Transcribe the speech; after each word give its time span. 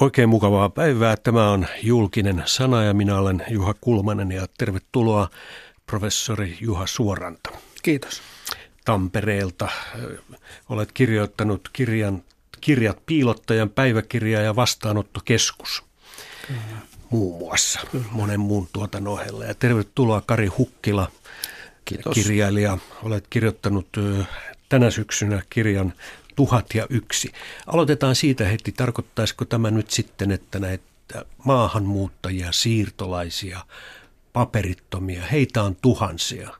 Oikein 0.00 0.28
mukavaa 0.28 0.68
päivää. 0.68 1.16
Tämä 1.16 1.50
on 1.50 1.66
julkinen 1.82 2.42
sana 2.46 2.84
ja 2.84 2.94
minä 2.94 3.18
olen 3.18 3.44
Juha 3.50 3.74
Kulmanen 3.80 4.32
ja 4.32 4.46
tervetuloa 4.58 5.28
professori 5.86 6.58
Juha 6.60 6.86
Suoranta. 6.86 7.50
Kiitos. 7.82 8.22
Tampereelta. 8.84 9.68
Olet 10.68 10.92
kirjoittanut 10.92 11.68
kirjan, 11.72 12.22
kirjat 12.60 12.98
Piilottajan 13.06 13.70
päiväkirja 13.70 14.40
ja 14.40 14.56
vastaanottokeskus. 14.56 15.84
Kyllä. 16.46 16.60
Muun 17.10 17.38
muassa 17.38 17.80
Kyllä. 17.92 18.04
monen 18.10 18.40
muun 18.40 18.68
tuotan 18.72 19.08
ohella. 19.08 19.44
Ja 19.44 19.54
tervetuloa 19.54 20.20
Kari 20.26 20.46
Hukkila, 20.46 21.10
Kiitos. 21.84 22.14
kirjailija. 22.14 22.78
Olet 23.02 23.26
kirjoittanut 23.30 23.88
tänä 24.68 24.90
syksynä 24.90 25.42
kirjan 25.50 25.92
tuhat 26.40 26.66
ja 26.74 26.86
yksi. 26.90 27.32
Aloitetaan 27.66 28.14
siitä 28.14 28.44
heti, 28.44 28.72
tarkoittaisiko 28.72 29.44
tämä 29.44 29.70
nyt 29.70 29.90
sitten, 29.90 30.30
että 30.30 30.58
näitä 30.58 31.24
maahanmuuttajia, 31.44 32.52
siirtolaisia, 32.52 33.60
paperittomia, 34.32 35.22
heitä 35.32 35.62
on 35.62 35.76
tuhansia, 35.82 36.50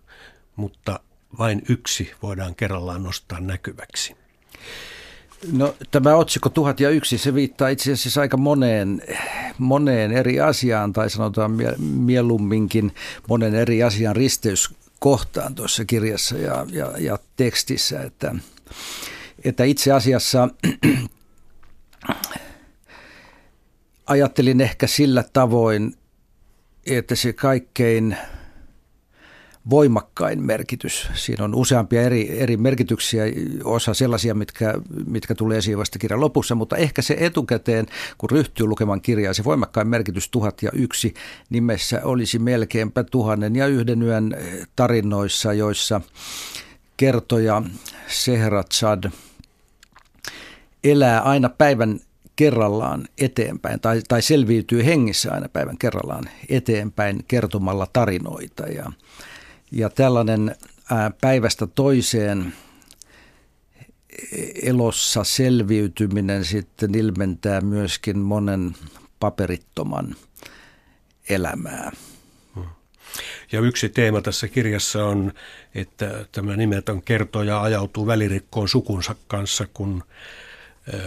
mutta 0.56 1.00
vain 1.38 1.62
yksi 1.68 2.10
voidaan 2.22 2.54
kerrallaan 2.54 3.02
nostaa 3.02 3.40
näkyväksi. 3.40 4.16
No 5.52 5.74
tämä 5.90 6.14
otsikko 6.14 6.48
tuhat 6.48 6.80
ja 6.80 6.90
yksi, 6.90 7.18
se 7.18 7.34
viittaa 7.34 7.68
itse 7.68 7.92
asiassa 7.92 8.20
aika 8.20 8.36
moneen, 8.36 9.02
moneen 9.58 10.12
eri 10.12 10.40
asiaan, 10.40 10.92
tai 10.92 11.10
sanotaan 11.10 11.58
mieluumminkin 11.78 12.94
monen 13.28 13.54
eri 13.54 13.82
asian 13.82 14.16
risteyskohtaan 14.16 15.54
tuossa 15.54 15.84
kirjassa 15.84 16.38
ja, 16.38 16.66
ja, 16.72 16.92
ja 16.98 17.18
tekstissä, 17.36 18.02
että 18.02 18.34
että 19.44 19.64
itse 19.64 19.92
asiassa 19.92 20.48
ajattelin 24.06 24.60
ehkä 24.60 24.86
sillä 24.86 25.24
tavoin, 25.32 25.94
että 26.86 27.14
se 27.14 27.32
kaikkein 27.32 28.16
voimakkain 29.70 30.42
merkitys. 30.42 31.08
Siinä 31.14 31.44
on 31.44 31.54
useampia 31.54 32.02
eri, 32.02 32.38
eri 32.38 32.56
merkityksiä, 32.56 33.24
osa 33.64 33.94
sellaisia, 33.94 34.34
mitkä, 34.34 34.74
mitkä 35.06 35.34
tulee 35.34 35.58
esiin 35.58 35.78
vasta 35.78 35.98
kirjan 35.98 36.20
lopussa, 36.20 36.54
mutta 36.54 36.76
ehkä 36.76 37.02
se 37.02 37.16
etukäteen, 37.20 37.86
kun 38.18 38.30
ryhtyy 38.30 38.66
lukemaan 38.66 39.00
kirjaa, 39.00 39.34
se 39.34 39.44
voimakkain 39.44 39.88
merkitys 39.88 40.28
tuhat 40.28 40.62
ja 40.62 40.70
yksi 40.72 41.14
nimessä 41.50 42.00
olisi 42.04 42.38
melkeinpä 42.38 43.04
tuhannen 43.04 43.56
ja 43.56 43.66
yhden 43.66 44.02
yön 44.02 44.36
tarinoissa, 44.76 45.52
joissa 45.52 46.00
kertoja 46.96 47.62
Sehratsad– 48.08 49.10
elää 50.84 51.20
aina 51.20 51.48
päivän 51.48 52.00
kerrallaan 52.36 53.08
eteenpäin 53.18 53.80
tai, 53.80 54.02
tai 54.08 54.22
selviytyy 54.22 54.84
hengissä 54.84 55.32
aina 55.32 55.48
päivän 55.48 55.78
kerrallaan 55.78 56.24
eteenpäin 56.48 57.24
kertomalla 57.28 57.86
tarinoita. 57.92 58.66
Ja, 58.66 58.92
ja 59.72 59.90
tällainen 59.90 60.56
ää, 60.90 61.10
päivästä 61.20 61.66
toiseen 61.66 62.52
elossa 64.62 65.24
selviytyminen 65.24 66.44
sitten 66.44 66.94
ilmentää 66.94 67.60
myöskin 67.60 68.18
monen 68.18 68.74
paperittoman 69.20 70.16
elämää. 71.28 71.92
Ja 73.52 73.60
yksi 73.60 73.88
teema 73.88 74.20
tässä 74.20 74.48
kirjassa 74.48 75.04
on, 75.04 75.32
että 75.74 76.24
tämä 76.32 76.56
nimetön 76.56 77.02
kertoja 77.02 77.62
ajautuu 77.62 78.06
välirikkoon 78.06 78.68
sukunsa 78.68 79.14
kanssa, 79.28 79.66
kun 79.74 80.02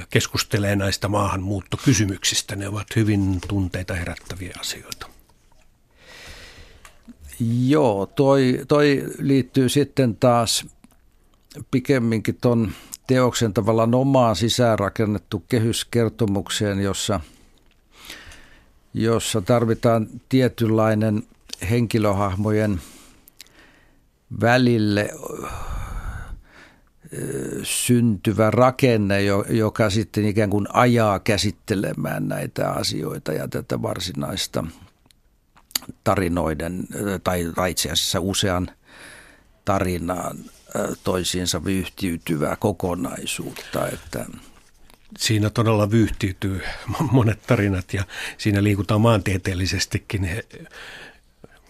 keskustelee 0.10 0.76
näistä 0.76 1.08
maahanmuuttokysymyksistä. 1.08 2.56
Ne 2.56 2.68
ovat 2.68 2.96
hyvin 2.96 3.42
tunteita 3.48 3.94
herättäviä 3.94 4.56
asioita. 4.60 5.08
Joo, 7.68 8.06
toi, 8.06 8.60
toi 8.68 9.04
liittyy 9.20 9.70
sitten 9.70 10.16
taas 10.16 10.66
pikemminkin 11.72 12.38
tuon 12.42 12.72
teoksen 13.08 13.54
tavallaan 13.54 13.96
omaan 13.96 14.36
sisäänrakennettu 14.36 15.44
kehyskertomukseen, 15.50 16.80
jossa, 16.80 17.20
jossa 18.94 19.42
tarvitaan 19.42 20.08
tietynlainen 20.30 21.24
henkilöhahmojen 21.70 22.82
välille 24.42 25.10
syntyvä 27.64 28.52
rakenne, 28.52 29.22
joka 29.50 29.90
sitten 29.90 30.26
ikään 30.26 30.50
kuin 30.50 30.68
ajaa 30.74 31.20
käsittelemään 31.20 32.28
näitä 32.28 32.70
asioita 32.70 33.34
ja 33.34 33.48
tätä 33.48 33.82
varsinaista 33.82 34.64
tarinoiden, 36.04 36.88
tai, 37.24 37.52
tai 37.56 37.72
itse 37.72 37.92
asiassa 37.92 38.20
usean 38.20 38.70
tarinaan 39.66 40.38
toisiinsa 41.04 41.66
vyyhtiytyvää 41.66 42.56
kokonaisuutta. 42.56 43.88
Että 43.88 44.26
Siinä 45.18 45.50
todella 45.50 45.92
vyyhtiytyy 45.92 46.62
monet 47.12 47.40
tarinat 47.48 47.94
ja 47.94 48.04
siinä 48.38 48.64
liikutaan 48.64 49.02
maantieteellisestikin 49.02 50.30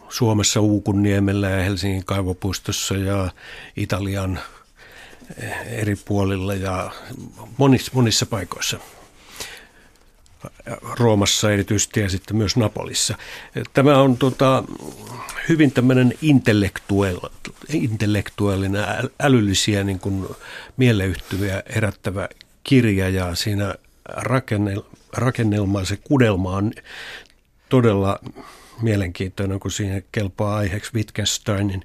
Suomessa 0.10 0.62
Uukunniemellä 0.62 1.50
ja 1.50 1.64
Helsingin 1.64 2.06
kaivopuistossa 2.06 2.96
ja 2.96 3.30
Italian 3.76 4.40
eri 5.66 5.96
puolilla 5.96 6.54
ja 6.54 6.92
monissa, 7.58 7.92
monissa 7.96 8.26
paikoissa. 8.26 8.80
Roomassa 11.00 11.52
erityisesti 11.52 12.00
ja 12.00 12.10
sitten 12.10 12.38
myös 12.38 12.58
Napolissa. 12.58 13.18
Tämä 13.74 13.98
on 13.98 14.18
tota, 14.18 14.64
hyvin 15.50 15.72
tämmöinen 15.72 16.14
intellektuaal, 16.22 17.20
intellektuaalinen, 17.70 18.86
älyllisiä 19.20 19.84
niin 19.84 20.00
kuin 20.00 20.28
mieleyhtyviä 20.78 21.64
herättävä 21.76 22.30
kirja 22.64 23.10
ja 23.10 23.36
siinä 23.36 23.76
rakennel, 24.08 24.82
rakennelma, 25.14 25.86
se 25.86 25.98
kudelma 25.98 26.56
on 26.56 26.72
todella 27.70 28.20
mielenkiintoinen, 28.82 29.60
kun 29.60 29.72
siihen 29.72 30.04
kelpaa 30.12 30.56
aiheeksi 30.56 30.92
Wittgensteinin 30.94 31.84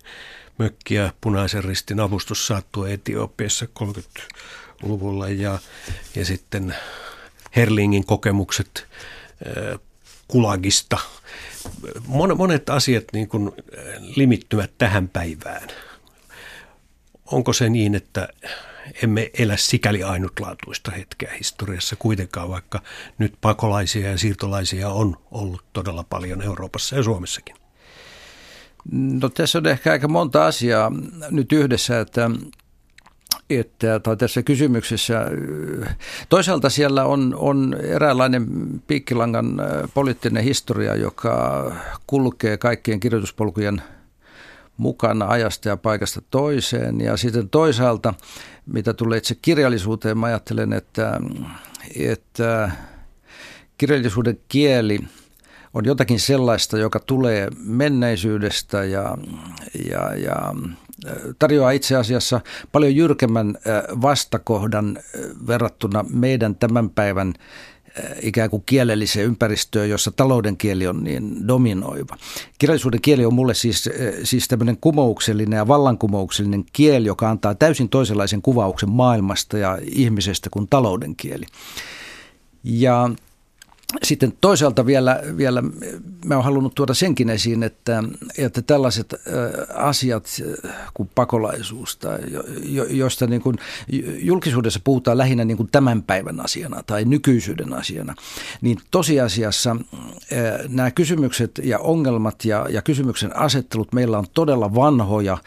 mökkiä 0.59 1.13
punaisen 1.21 1.65
ristin 1.65 2.01
avustus 2.01 2.47
saattui 2.47 2.93
Etiopiassa 2.93 3.67
30-luvulla 3.83 5.29
ja, 5.29 5.59
ja 6.15 6.25
sitten 6.25 6.75
Herlingin 7.57 8.07
kokemukset 8.07 8.87
Kulagista. 10.29 10.99
Monet 12.37 12.71
asiat 12.71 13.05
niin 13.13 13.29
kuin 13.29 13.51
limittyvät 14.17 14.71
tähän 14.79 15.09
päivään. 15.09 15.69
Onko 17.27 17.53
se 17.53 17.69
niin, 17.69 17.95
että 17.95 18.29
emme 19.03 19.31
elä 19.39 19.57
sikäli 19.57 20.03
ainutlaatuista 20.03 20.91
hetkeä 20.91 21.33
historiassa 21.39 21.97
kuitenkaan, 21.97 22.49
vaikka 22.49 22.83
nyt 23.19 23.35
pakolaisia 23.41 24.11
ja 24.11 24.19
siirtolaisia 24.19 24.91
on 24.91 25.17
ollut 25.31 25.65
todella 25.73 26.05
paljon 26.11 26.43
Euroopassa 26.43 26.97
ja 26.97 27.03
Suomessakin? 27.03 27.57
No 28.93 29.29
tässä 29.29 29.59
on 29.59 29.67
ehkä 29.67 29.93
aika 29.93 30.09
monta 30.09 30.47
asiaa 30.47 30.93
nyt 31.31 31.53
yhdessä, 31.53 32.01
että 32.01 32.31
että, 33.51 34.01
tai 34.01 34.17
tässä 34.17 34.43
kysymyksessä, 34.43 35.27
toisaalta 36.29 36.71
siellä 36.71 37.05
on, 37.05 37.35
on 37.39 37.77
eräänlainen 37.81 38.47
piikkilangan 38.87 39.63
poliittinen 39.95 40.45
historia, 40.45 40.97
joka 40.97 41.73
kulkee 42.07 42.57
kaikkien 42.57 43.01
kirjoituspolkujen 43.01 43.83
mukana 44.77 45.29
ajasta 45.29 45.69
ja 45.69 45.77
paikasta 45.77 46.23
toiseen. 46.31 47.01
Ja 47.01 47.17
sitten 47.17 47.49
toisaalta, 47.49 48.15
mitä 48.67 48.95
tulee 48.95 49.19
itse 49.19 49.35
kirjallisuuteen, 49.43 50.19
mä 50.19 50.27
ajattelen, 50.27 50.73
että, 50.73 51.21
että 51.97 52.71
kirjallisuuden 53.79 54.39
kieli– 54.49 55.01
on 55.79 55.85
jotakin 55.85 56.21
sellaista, 56.21 56.79
joka 56.79 57.01
tulee 57.01 57.49
menneisyydestä 57.65 58.85
ja, 58.85 59.19
ja, 59.91 60.15
ja 60.15 60.55
tarjoaa 61.39 61.71
itse 61.71 61.97
asiassa 61.97 62.41
paljon 62.73 62.97
jyrkemmän 62.97 63.59
vastakohdan 64.03 64.99
verrattuna 65.47 66.05
meidän 66.09 66.55
tämän 66.55 66.91
päivän 66.91 67.35
ikään 68.23 68.51
kuin 68.51 68.63
kielelliseen 68.67 69.27
ympäristöön, 69.27 69.91
jossa 69.91 70.11
talouden 70.11 70.57
kieli 70.57 70.87
on 70.87 71.05
niin 71.05 71.49
dominoiva. 71.49 72.17
Kirjallisuuden 72.59 73.01
kieli 73.01 73.25
on 73.25 73.35
mulle 73.35 73.55
siis, 73.55 73.91
siis 74.23 74.49
tämmöinen 74.49 74.77
kumouksellinen 74.81 75.57
ja 75.57 75.69
vallankumouksellinen 75.69 76.65
kieli, 76.73 77.07
joka 77.07 77.31
antaa 77.31 77.55
täysin 77.55 77.89
toisenlaisen 77.89 78.43
kuvauksen 78.43 78.91
maailmasta 78.91 79.59
ja 79.59 79.79
ihmisestä 79.83 80.51
kuin 80.51 80.69
talouden 80.69 81.17
kieli. 81.17 81.45
Ja 82.65 83.11
sitten 84.03 84.33
toisaalta 84.41 84.87
vielä, 84.87 85.21
vielä 85.37 85.63
mä 86.25 86.35
olen 86.35 86.45
halunnut 86.45 86.75
tuoda 86.75 86.95
senkin 86.95 87.31
esiin, 87.31 87.63
että, 87.63 88.05
että 88.39 88.63
tällaiset 88.63 89.15
asiat 89.75 90.27
kuin 90.95 91.11
pakolaisuus, 91.15 91.97
tai 91.97 92.19
jo, 92.63 92.85
joista 92.85 93.27
niin 93.27 93.43
kuin 93.43 93.57
julkisuudessa 94.19 94.81
puhutaan 94.85 95.19
lähinnä 95.19 95.45
niin 95.45 95.57
kuin 95.57 95.69
tämän 95.73 96.03
päivän 96.03 96.41
asiana 96.41 96.83
tai 96.83 97.05
nykyisyyden 97.05 97.73
asiana, 97.73 98.15
niin 98.61 98.79
tosiasiassa 98.91 99.77
nämä 100.69 100.91
kysymykset 100.91 101.61
ja 101.63 101.79
ongelmat 101.79 102.45
ja, 102.45 102.67
ja 102.71 102.83
kysymyksen 102.83 103.37
asettelut 103.37 103.93
meillä 103.93 104.19
on 104.19 104.27
todella 104.35 104.75
vanhoja 104.75 105.39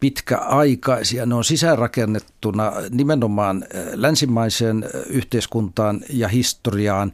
pitkäaikaisia. 0.00 1.26
Ne 1.26 1.34
on 1.34 1.44
sisäänrakennettuna 1.44 2.72
nimenomaan 2.90 3.64
länsimaiseen 3.92 4.84
yhteiskuntaan 5.06 6.00
ja 6.10 6.28
historiaan. 6.28 7.12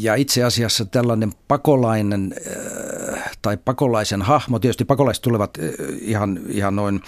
Ja 0.00 0.14
itse 0.14 0.44
asiassa 0.44 0.84
tällainen 0.84 1.32
pakolainen 1.48 2.34
tai 3.42 3.56
pakolaisen 3.56 4.22
hahmo, 4.22 4.58
tietysti 4.58 4.84
pakolaiset 4.84 5.22
tulevat 5.22 5.58
ihan, 6.00 6.40
ihan 6.48 6.76
noin 6.76 7.02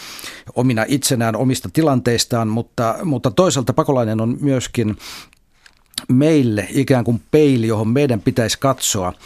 omina 0.54 0.84
itsenään 0.88 1.36
omista 1.36 1.68
tilanteistaan, 1.72 2.48
mutta, 2.48 2.98
mutta 3.04 3.30
toisaalta 3.30 3.72
pakolainen 3.72 4.20
on 4.20 4.36
myöskin 4.40 4.96
meille 6.08 6.68
ikään 6.70 7.04
kuin 7.04 7.22
peili, 7.30 7.66
johon 7.66 7.88
meidän 7.88 8.20
pitäisi 8.20 8.58
katsoa– 8.58 9.12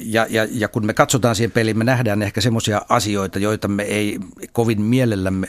ja, 0.00 0.26
ja, 0.30 0.46
ja 0.50 0.68
kun 0.68 0.86
me 0.86 0.94
katsotaan 0.94 1.34
siihen 1.34 1.50
peliin, 1.50 1.78
me 1.78 1.84
nähdään 1.84 2.22
ehkä 2.22 2.40
semmoisia 2.40 2.82
asioita, 2.88 3.38
joita 3.38 3.68
me 3.68 3.82
ei 3.82 4.18
kovin 4.52 4.82
mielellämme 4.82 5.46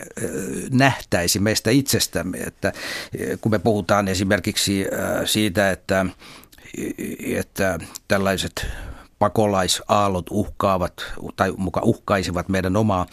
nähtäisi 0.72 1.40
meistä 1.40 1.70
itsestämme. 1.70 2.38
Että 2.38 2.74
kun 3.42 3.52
me 3.52 3.60
puhutaan 3.60 4.08
esimerkiksi 4.08 4.86
siitä, 5.26 5.72
että, 5.72 6.06
että 7.36 7.80
tällaiset 8.08 8.68
pakolaisaallot 9.20 10.26
uhkaavat 10.30 10.94
tai 11.36 11.54
muka 11.58 11.82
uhkaisivat 11.84 12.50
meidän 12.50 12.78
omaa 12.78 13.06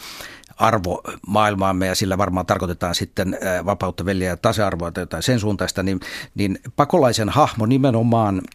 arvomaailmaamme 0.57 1.87
ja 1.87 1.95
sillä 1.95 2.17
varmaan 2.17 2.45
tarkoitetaan 2.45 2.95
sitten 2.95 3.37
vapautta, 3.65 4.05
veljeä 4.05 4.29
ja 4.29 4.37
tasa-arvoa 4.37 4.91
tai 4.91 5.01
jotain 5.01 5.23
sen 5.23 5.39
suuntaista, 5.39 5.83
niin, 5.83 5.99
niin 6.35 6.59
pakolaisen 6.75 7.29
hahmo 7.29 7.65
nimenomaan– 7.65 8.41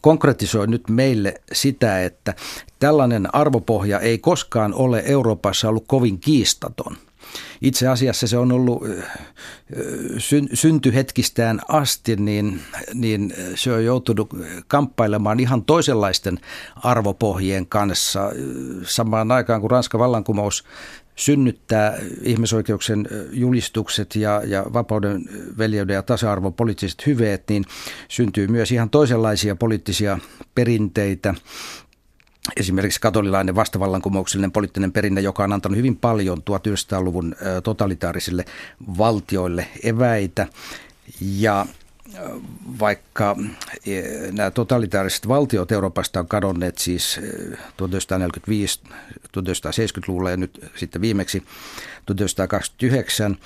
konkretisoi 0.00 0.66
nyt 0.66 0.88
meille 0.88 1.34
sitä, 1.52 2.04
että 2.04 2.34
tällainen 2.78 3.34
arvopohja 3.34 4.00
ei 4.00 4.18
koskaan 4.18 4.74
ole 4.74 5.02
Euroopassa 5.06 5.68
ollut 5.68 5.84
kovin 5.86 6.18
kiistaton. 6.18 6.96
Itse 7.60 7.88
asiassa 7.88 8.26
se 8.26 8.38
on 8.38 8.52
ollut 8.52 8.82
syntyhetkistään 10.54 11.60
asti, 11.68 12.16
niin, 12.16 12.60
niin 12.94 13.34
se 13.54 13.72
on 13.72 13.84
joutunut 13.84 14.30
kamppailemaan 14.68 15.40
ihan 15.40 15.64
toisenlaisten 15.64 16.38
arvopohjien 16.76 17.66
kanssa. 17.66 18.30
Samaan 18.82 19.32
aikaan 19.32 19.60
kun 19.60 19.70
Ranskan 19.70 19.98
vallankumous 19.98 20.64
synnyttää 21.16 21.98
ihmisoikeuksien 22.22 23.08
julistukset 23.32 24.16
ja, 24.16 24.42
ja 24.44 24.64
vapauden, 24.72 25.24
veljeyden 25.58 25.94
ja 25.94 26.02
tasa-arvon 26.02 26.54
poliittiset 26.54 27.06
hyveet, 27.06 27.44
niin 27.48 27.64
syntyy 28.08 28.46
myös 28.46 28.72
ihan 28.72 28.90
toisenlaisia 28.90 29.56
poliittisia 29.56 30.18
perinteitä. 30.54 31.34
Esimerkiksi 32.56 33.00
katolilainen 33.00 33.54
vastavallankumouksellinen 33.54 34.52
poliittinen 34.52 34.92
perinne, 34.92 35.20
joka 35.20 35.44
on 35.44 35.52
antanut 35.52 35.78
hyvin 35.78 35.96
paljon 35.96 36.38
1900-luvun 36.38 37.34
totalitaarisille 37.62 38.44
valtioille 38.98 39.68
eväitä. 39.82 40.46
Ja 41.20 41.66
vaikka 42.78 43.36
e, 43.86 44.02
nämä 44.32 44.50
totalitaariset 44.50 45.28
valtiot 45.28 45.72
Euroopasta 45.72 46.20
on 46.20 46.28
kadonneet 46.28 46.78
siis 46.78 47.20
1945-1970-luvulla 47.52 50.30
ja 50.30 50.36
nyt 50.36 50.70
sitten 50.76 51.02
viimeksi 51.02 51.42
1929, 52.06 53.36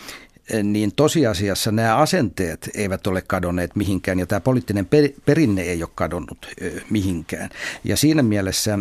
niin 0.63 0.93
tosiasiassa 0.97 1.73
nämä 1.73 1.97
asenteet 1.97 2.71
eivät 2.75 3.07
ole 3.07 3.23
kadonneet 3.23 3.77
mihinkään 3.77 4.19
ja 4.19 4.27
tämä 4.27 4.41
poliittinen 4.41 4.89
perinne 5.25 5.63
ei 5.63 5.83
ole 5.83 5.91
kadonnut 5.95 6.47
mihinkään. 6.91 7.51
Ja 7.85 7.97
siinä 7.97 8.23
mielessä, 8.23 8.79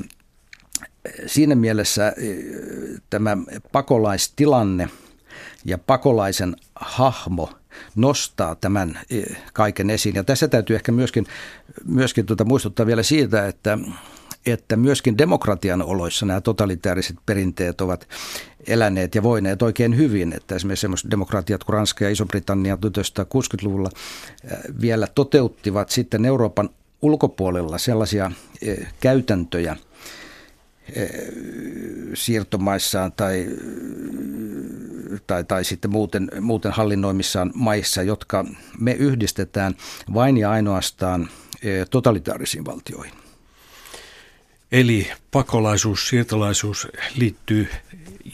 siinä 1.25 1.55
mielessä 1.55 2.13
tämä 3.09 3.37
pakolaistilanne 3.71 4.89
ja 5.65 5.77
pakolaisen 5.77 6.55
hahmo– 6.75 7.49
nostaa 7.95 8.55
tämän 8.55 8.99
e, 9.09 9.21
kaiken 9.53 9.89
esiin. 9.89 10.15
Ja 10.15 10.23
tässä 10.23 10.47
täytyy 10.47 10.75
ehkä 10.75 10.91
myöskin, 10.91 11.25
myöskin 11.85 12.25
tuota 12.25 12.45
muistuttaa 12.45 12.85
vielä 12.85 13.03
siitä, 13.03 13.47
että 13.47 13.77
että 14.45 14.75
myöskin 14.75 15.17
demokratian 15.17 15.81
oloissa 15.81 16.25
nämä 16.25 16.41
totalitaariset 16.41 17.15
perinteet 17.25 17.81
ovat 17.81 18.07
eläneet 18.67 19.15
ja 19.15 19.23
voineet 19.23 19.61
oikein 19.61 19.97
hyvin. 19.97 20.33
Että 20.33 20.55
esimerkiksi 20.55 20.81
sellaiset 20.81 21.11
demokratiat 21.11 21.63
kuin 21.63 21.73
Ranska 21.73 22.03
ja 22.03 22.09
Iso-Britannia 22.09 22.75
1960-luvulla 22.75 23.89
vielä 24.81 25.07
toteuttivat 25.15 25.89
sitten 25.89 26.25
Euroopan 26.25 26.69
ulkopuolella 27.01 27.77
sellaisia 27.77 28.31
e, 28.61 28.75
käytäntöjä– 28.99 29.75
siirtomaissaan 32.13 33.11
tai, 33.11 33.47
tai, 35.27 35.43
tai 35.43 35.63
sitten 35.63 35.91
muuten, 35.91 36.31
muuten 36.41 36.71
hallinnoimissaan 36.71 37.51
maissa, 37.55 38.03
jotka 38.03 38.45
me 38.79 38.91
yhdistetään 38.91 39.75
vain 40.13 40.37
ja 40.37 40.51
ainoastaan 40.51 41.29
e, 41.63 41.85
totalitaarisiin 41.85 42.65
valtioihin. 42.65 43.13
Eli 44.71 45.11
pakolaisuus, 45.31 46.07
siirtolaisuus 46.07 46.87
liittyy 47.15 47.67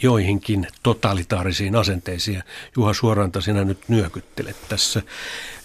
joihinkin 0.03 0.67
totalitaarisiin 0.83 1.75
asenteisiin. 1.75 2.43
Juha 2.75 2.93
Suoranta, 2.93 3.41
sinä 3.41 3.63
nyt 3.63 3.79
nyökyttelet 3.87 4.55
tässä. 4.69 5.01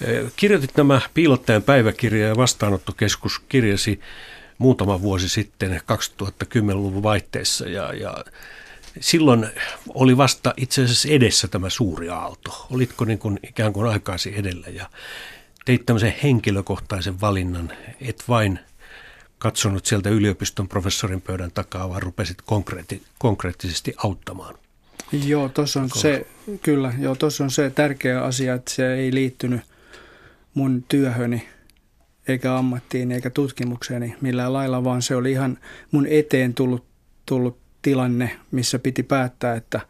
E, 0.00 0.06
kirjoitit 0.36 0.76
nämä 0.76 1.00
piilottajan 1.14 1.62
päiväkirja 1.62 2.28
ja 2.28 2.36
vastaanottokeskus 2.36 3.38
kirjasi 3.48 4.00
muutama 4.58 5.02
vuosi 5.02 5.28
sitten 5.28 5.80
2010-luvun 6.22 7.02
vaihteessa 7.02 7.68
ja, 7.68 7.92
ja 7.94 8.24
silloin 9.00 9.46
oli 9.88 10.16
vasta 10.16 10.54
itse 10.56 10.84
asiassa 10.84 11.08
edessä 11.08 11.48
tämä 11.48 11.70
suuri 11.70 12.08
aalto. 12.08 12.66
Olitko 12.70 13.04
niin 13.04 13.18
kuin 13.18 13.40
ikään 13.48 13.72
kuin 13.72 13.90
aikaisi 13.90 14.38
edellä 14.38 14.66
ja 14.66 14.90
teit 15.64 15.86
tämmöisen 15.86 16.14
henkilökohtaisen 16.22 17.20
valinnan, 17.20 17.72
et 18.00 18.24
vain 18.28 18.58
katsonut 19.38 19.86
sieltä 19.86 20.10
yliopiston 20.10 20.68
professorin 20.68 21.20
pöydän 21.20 21.50
takaa, 21.52 21.88
vaan 21.88 22.02
rupesit 22.02 22.42
konkreetti, 22.42 23.02
konkreettisesti 23.18 23.94
auttamaan. 23.96 24.54
Joo, 25.12 25.48
tuossa 25.48 25.80
on 25.80 25.90
se, 25.90 26.26
kyllä, 26.62 26.92
joo, 26.98 27.14
tuossa 27.14 27.44
on 27.44 27.50
se 27.50 27.70
tärkeä 27.70 28.22
asia, 28.22 28.54
että 28.54 28.70
se 28.70 28.94
ei 28.94 29.14
liittynyt 29.14 29.60
mun 30.54 30.84
työhöni 30.88 31.48
eikä 32.28 32.56
ammattiin 32.56 33.12
eikä 33.12 33.30
tutkimukseeni 33.30 34.16
millään 34.20 34.52
lailla, 34.52 34.84
vaan 34.84 35.02
se 35.02 35.16
oli 35.16 35.32
ihan 35.32 35.58
mun 35.90 36.06
eteen 36.06 36.54
tullut, 36.54 36.84
tullut 37.26 37.58
tilanne, 37.82 38.30
missä 38.50 38.78
piti 38.78 39.02
päättää, 39.02 39.54
että 39.54 39.80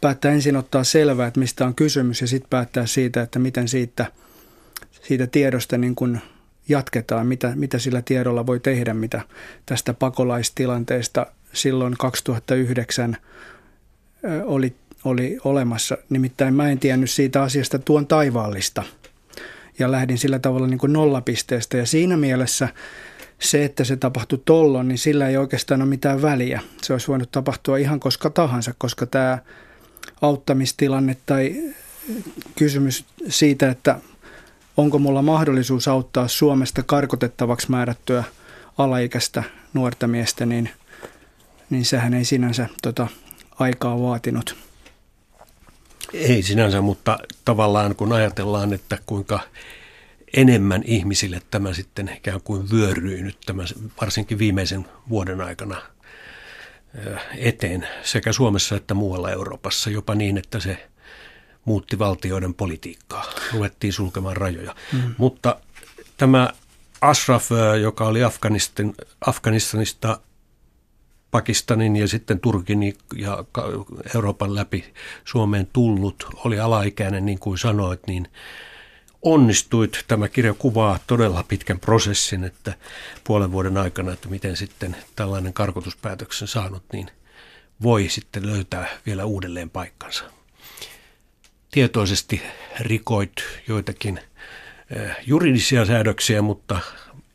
päättää 0.00 0.32
ensin 0.32 0.56
ottaa 0.56 0.84
selvää, 0.84 1.26
että 1.26 1.40
mistä 1.40 1.66
on 1.66 1.74
kysymys 1.74 2.20
ja 2.20 2.26
sitten 2.26 2.50
päättää 2.50 2.86
siitä, 2.86 3.22
että 3.22 3.38
miten 3.38 3.68
siitä, 3.68 4.06
siitä 5.02 5.26
tiedosta 5.26 5.78
niin 5.78 5.94
kun 5.94 6.18
jatketaan, 6.68 7.26
mitä, 7.26 7.52
mitä 7.54 7.78
sillä 7.78 8.02
tiedolla 8.02 8.46
voi 8.46 8.60
tehdä, 8.60 8.94
mitä 8.94 9.22
tästä 9.66 9.94
pakolaistilanteesta 9.94 11.26
silloin 11.52 11.94
2009 11.98 13.16
oli, 14.44 14.76
oli 15.04 15.38
olemassa. 15.44 15.98
Nimittäin 16.10 16.54
mä 16.54 16.70
en 16.70 16.78
tiennyt 16.78 17.10
siitä 17.10 17.42
asiasta 17.42 17.78
tuon 17.78 18.06
taivaallista– 18.06 18.82
ja 19.78 19.90
lähdin 19.92 20.18
sillä 20.18 20.38
tavalla 20.38 20.66
niin 20.66 20.78
kuin 20.78 20.92
nollapisteestä. 20.92 21.76
Ja 21.76 21.86
siinä 21.86 22.16
mielessä 22.16 22.68
se, 23.38 23.64
että 23.64 23.84
se 23.84 23.96
tapahtui 23.96 24.42
tollon, 24.44 24.88
niin 24.88 24.98
sillä 24.98 25.28
ei 25.28 25.36
oikeastaan 25.36 25.82
ole 25.82 25.88
mitään 25.88 26.22
väliä. 26.22 26.60
Se 26.82 26.92
olisi 26.92 27.08
voinut 27.08 27.32
tapahtua 27.32 27.76
ihan 27.76 28.00
koska 28.00 28.30
tahansa, 28.30 28.74
koska 28.78 29.06
tämä 29.06 29.38
auttamistilanne 30.22 31.16
tai 31.26 31.72
kysymys 32.56 33.04
siitä, 33.28 33.70
että 33.70 34.00
onko 34.76 34.98
mulla 34.98 35.22
mahdollisuus 35.22 35.88
auttaa 35.88 36.28
Suomesta 36.28 36.82
karkotettavaksi 36.82 37.70
määrättyä 37.70 38.24
alaikäistä 38.78 39.42
nuorta 39.74 40.06
miestä, 40.06 40.46
niin, 40.46 40.70
niin 41.70 41.84
sehän 41.84 42.14
ei 42.14 42.24
sinänsä 42.24 42.68
tota, 42.82 43.06
aikaa 43.58 44.02
vaatinut. 44.02 44.56
Ei 46.12 46.42
sinänsä, 46.42 46.80
mutta 46.80 47.18
tavallaan 47.44 47.96
kun 47.96 48.12
ajatellaan, 48.12 48.72
että 48.72 48.98
kuinka 49.06 49.40
enemmän 50.36 50.82
ihmisille 50.84 51.42
tämä 51.50 51.74
sitten 51.74 52.10
ikään 52.16 52.40
kuin 52.40 52.70
vyöryy 52.70 53.22
nyt 53.22 53.38
tämä 53.46 53.62
varsinkin 54.00 54.38
viimeisen 54.38 54.86
vuoden 55.08 55.40
aikana 55.40 55.82
eteen 57.36 57.88
sekä 58.02 58.32
Suomessa 58.32 58.76
että 58.76 58.94
muualla 58.94 59.30
Euroopassa, 59.30 59.90
jopa 59.90 60.14
niin, 60.14 60.38
että 60.38 60.60
se 60.60 60.88
muutti 61.64 61.98
valtioiden 61.98 62.54
politiikkaa, 62.54 63.24
ruvettiin 63.52 63.92
sulkemaan 63.92 64.36
rajoja. 64.36 64.74
Mm. 64.92 65.14
Mutta 65.18 65.56
tämä 66.16 66.50
Ashraf, 67.00 67.48
joka 67.80 68.06
oli 68.06 68.24
Afganistan, 68.24 68.94
Afganistanista 69.26 70.20
Pakistanin 71.32 71.96
ja 71.96 72.08
sitten 72.08 72.40
Turkin 72.40 72.94
ja 73.16 73.44
Euroopan 74.14 74.54
läpi 74.54 74.84
Suomeen 75.24 75.68
tullut, 75.72 76.26
oli 76.44 76.60
alaikäinen 76.60 77.26
niin 77.26 77.38
kuin 77.38 77.58
sanoit, 77.58 78.06
niin 78.06 78.28
onnistuit. 79.22 80.04
Tämä 80.08 80.28
kirja 80.28 80.54
kuvaa 80.54 80.98
todella 81.06 81.44
pitkän 81.48 81.80
prosessin, 81.80 82.44
että 82.44 82.74
puolen 83.24 83.52
vuoden 83.52 83.76
aikana, 83.76 84.12
että 84.12 84.28
miten 84.28 84.56
sitten 84.56 84.96
tällainen 85.16 85.52
karkotuspäätöksen 85.52 86.48
saanut, 86.48 86.82
niin 86.92 87.10
voi 87.82 88.08
sitten 88.08 88.46
löytää 88.46 88.88
vielä 89.06 89.24
uudelleen 89.24 89.70
paikkansa. 89.70 90.24
Tietoisesti 91.70 92.42
rikoit 92.80 93.32
joitakin 93.68 94.20
eh, 94.96 95.16
juridisia 95.26 95.84
säädöksiä, 95.84 96.42
mutta 96.42 96.80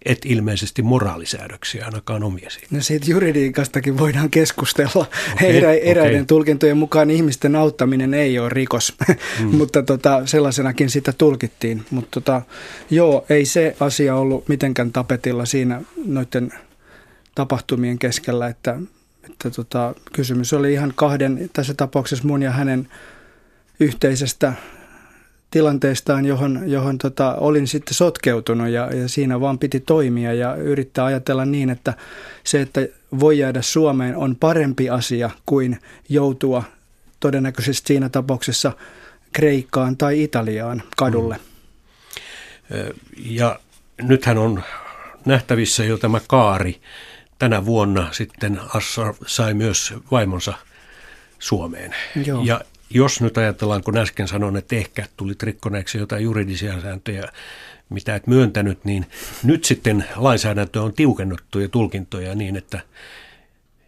et 0.07 0.25
ilmeisesti 0.25 0.81
moraalisäädöksiä 0.81 1.85
ainakaan 1.85 2.23
omia 2.23 2.49
siitä. 2.49 2.67
No 2.71 2.81
siitä 2.81 3.05
juridiikastakin 3.11 3.97
voidaan 3.97 4.29
keskustella. 4.29 5.05
Okay, 5.33 5.49
Erä, 5.49 5.73
eräiden 5.73 6.13
okay. 6.13 6.25
tulkintojen 6.25 6.77
mukaan 6.77 7.11
ihmisten 7.11 7.55
auttaminen 7.55 8.13
ei 8.13 8.39
ole 8.39 8.49
rikos, 8.49 8.93
mm. 9.39 9.55
mutta 9.55 9.83
tota, 9.83 10.21
sellaisenakin 10.25 10.89
sitä 10.89 11.13
tulkittiin. 11.17 11.85
Mutta 11.91 12.21
tota, 12.21 12.41
joo, 12.89 13.25
ei 13.29 13.45
se 13.45 13.75
asia 13.79 14.15
ollut 14.15 14.47
mitenkään 14.47 14.91
tapetilla 14.91 15.45
siinä 15.45 15.81
noiden 16.05 16.53
tapahtumien 17.35 17.99
keskellä, 17.99 18.47
että, 18.47 18.79
että 19.29 19.49
tota, 19.49 19.95
kysymys 20.13 20.53
oli 20.53 20.73
ihan 20.73 20.93
kahden, 20.95 21.49
tässä 21.53 21.73
tapauksessa 21.73 22.27
mun 22.27 22.41
ja 22.41 22.51
hänen 22.51 22.87
yhteisestä 23.79 24.53
tilanteestaan, 25.51 26.25
johon, 26.25 26.61
johon 26.65 26.97
tota, 26.97 27.35
olin 27.35 27.67
sitten 27.67 27.93
sotkeutunut 27.93 28.67
ja, 28.67 28.95
ja 28.95 29.07
siinä 29.07 29.39
vaan 29.39 29.59
piti 29.59 29.79
toimia 29.79 30.33
ja 30.33 30.55
yrittää 30.55 31.05
ajatella 31.05 31.45
niin, 31.45 31.69
että 31.69 31.93
se, 32.43 32.61
että 32.61 32.81
voi 33.19 33.39
jäädä 33.39 33.61
Suomeen 33.61 34.15
on 34.15 34.35
parempi 34.35 34.89
asia 34.89 35.29
kuin 35.45 35.79
joutua 36.09 36.63
todennäköisesti 37.19 37.87
siinä 37.87 38.09
tapauksessa 38.09 38.71
Kreikkaan 39.33 39.97
tai 39.97 40.23
Italiaan 40.23 40.83
kadulle. 40.97 41.35
Mm. 41.35 42.93
Ja 43.17 43.59
nythän 44.01 44.37
on 44.37 44.63
nähtävissä 45.25 45.83
jo 45.83 45.97
tämä 45.97 46.21
kaari. 46.27 46.81
Tänä 47.39 47.65
vuonna 47.65 48.07
sitten 48.11 48.59
Assar 48.73 49.13
sai 49.27 49.53
myös 49.53 49.93
vaimonsa 50.11 50.53
Suomeen. 51.39 51.95
Joo. 52.25 52.43
Ja 52.43 52.61
jos 52.89 53.21
nyt 53.21 53.37
ajatellaan, 53.37 53.83
kun 53.83 53.97
äsken 53.97 54.27
sanoin, 54.27 54.55
että 54.55 54.75
ehkä 54.75 55.05
tulit 55.17 55.43
rikkoneeksi 55.43 55.97
jotain 55.97 56.23
juridisia 56.23 56.81
sääntöjä, 56.81 57.31
mitä 57.89 58.15
et 58.15 58.27
myöntänyt, 58.27 58.85
niin 58.85 59.05
nyt 59.43 59.65
sitten 59.65 60.05
lainsäädäntö 60.15 60.81
on 60.81 60.93
tiukennettu 60.93 61.59
ja 61.59 61.69
tulkintoja 61.69 62.35
niin, 62.35 62.55
että 62.55 62.79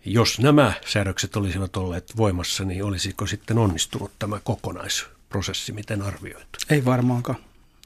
jos 0.06 0.40
nämä 0.40 0.74
säädökset 0.86 1.36
olisivat 1.36 1.78
olleet 1.78 2.18
voimassa, 2.18 2.66
niin 2.66 2.84
olisiko 2.84 3.28
sitten 3.28 3.58
onnistunut 3.58 4.12
tämä 4.20 4.40
kokonaisprosessi, 4.44 5.72
miten 5.72 6.02
arvioit? 6.02 6.48
Ei 6.70 6.86
varmaankaan. 6.86 7.40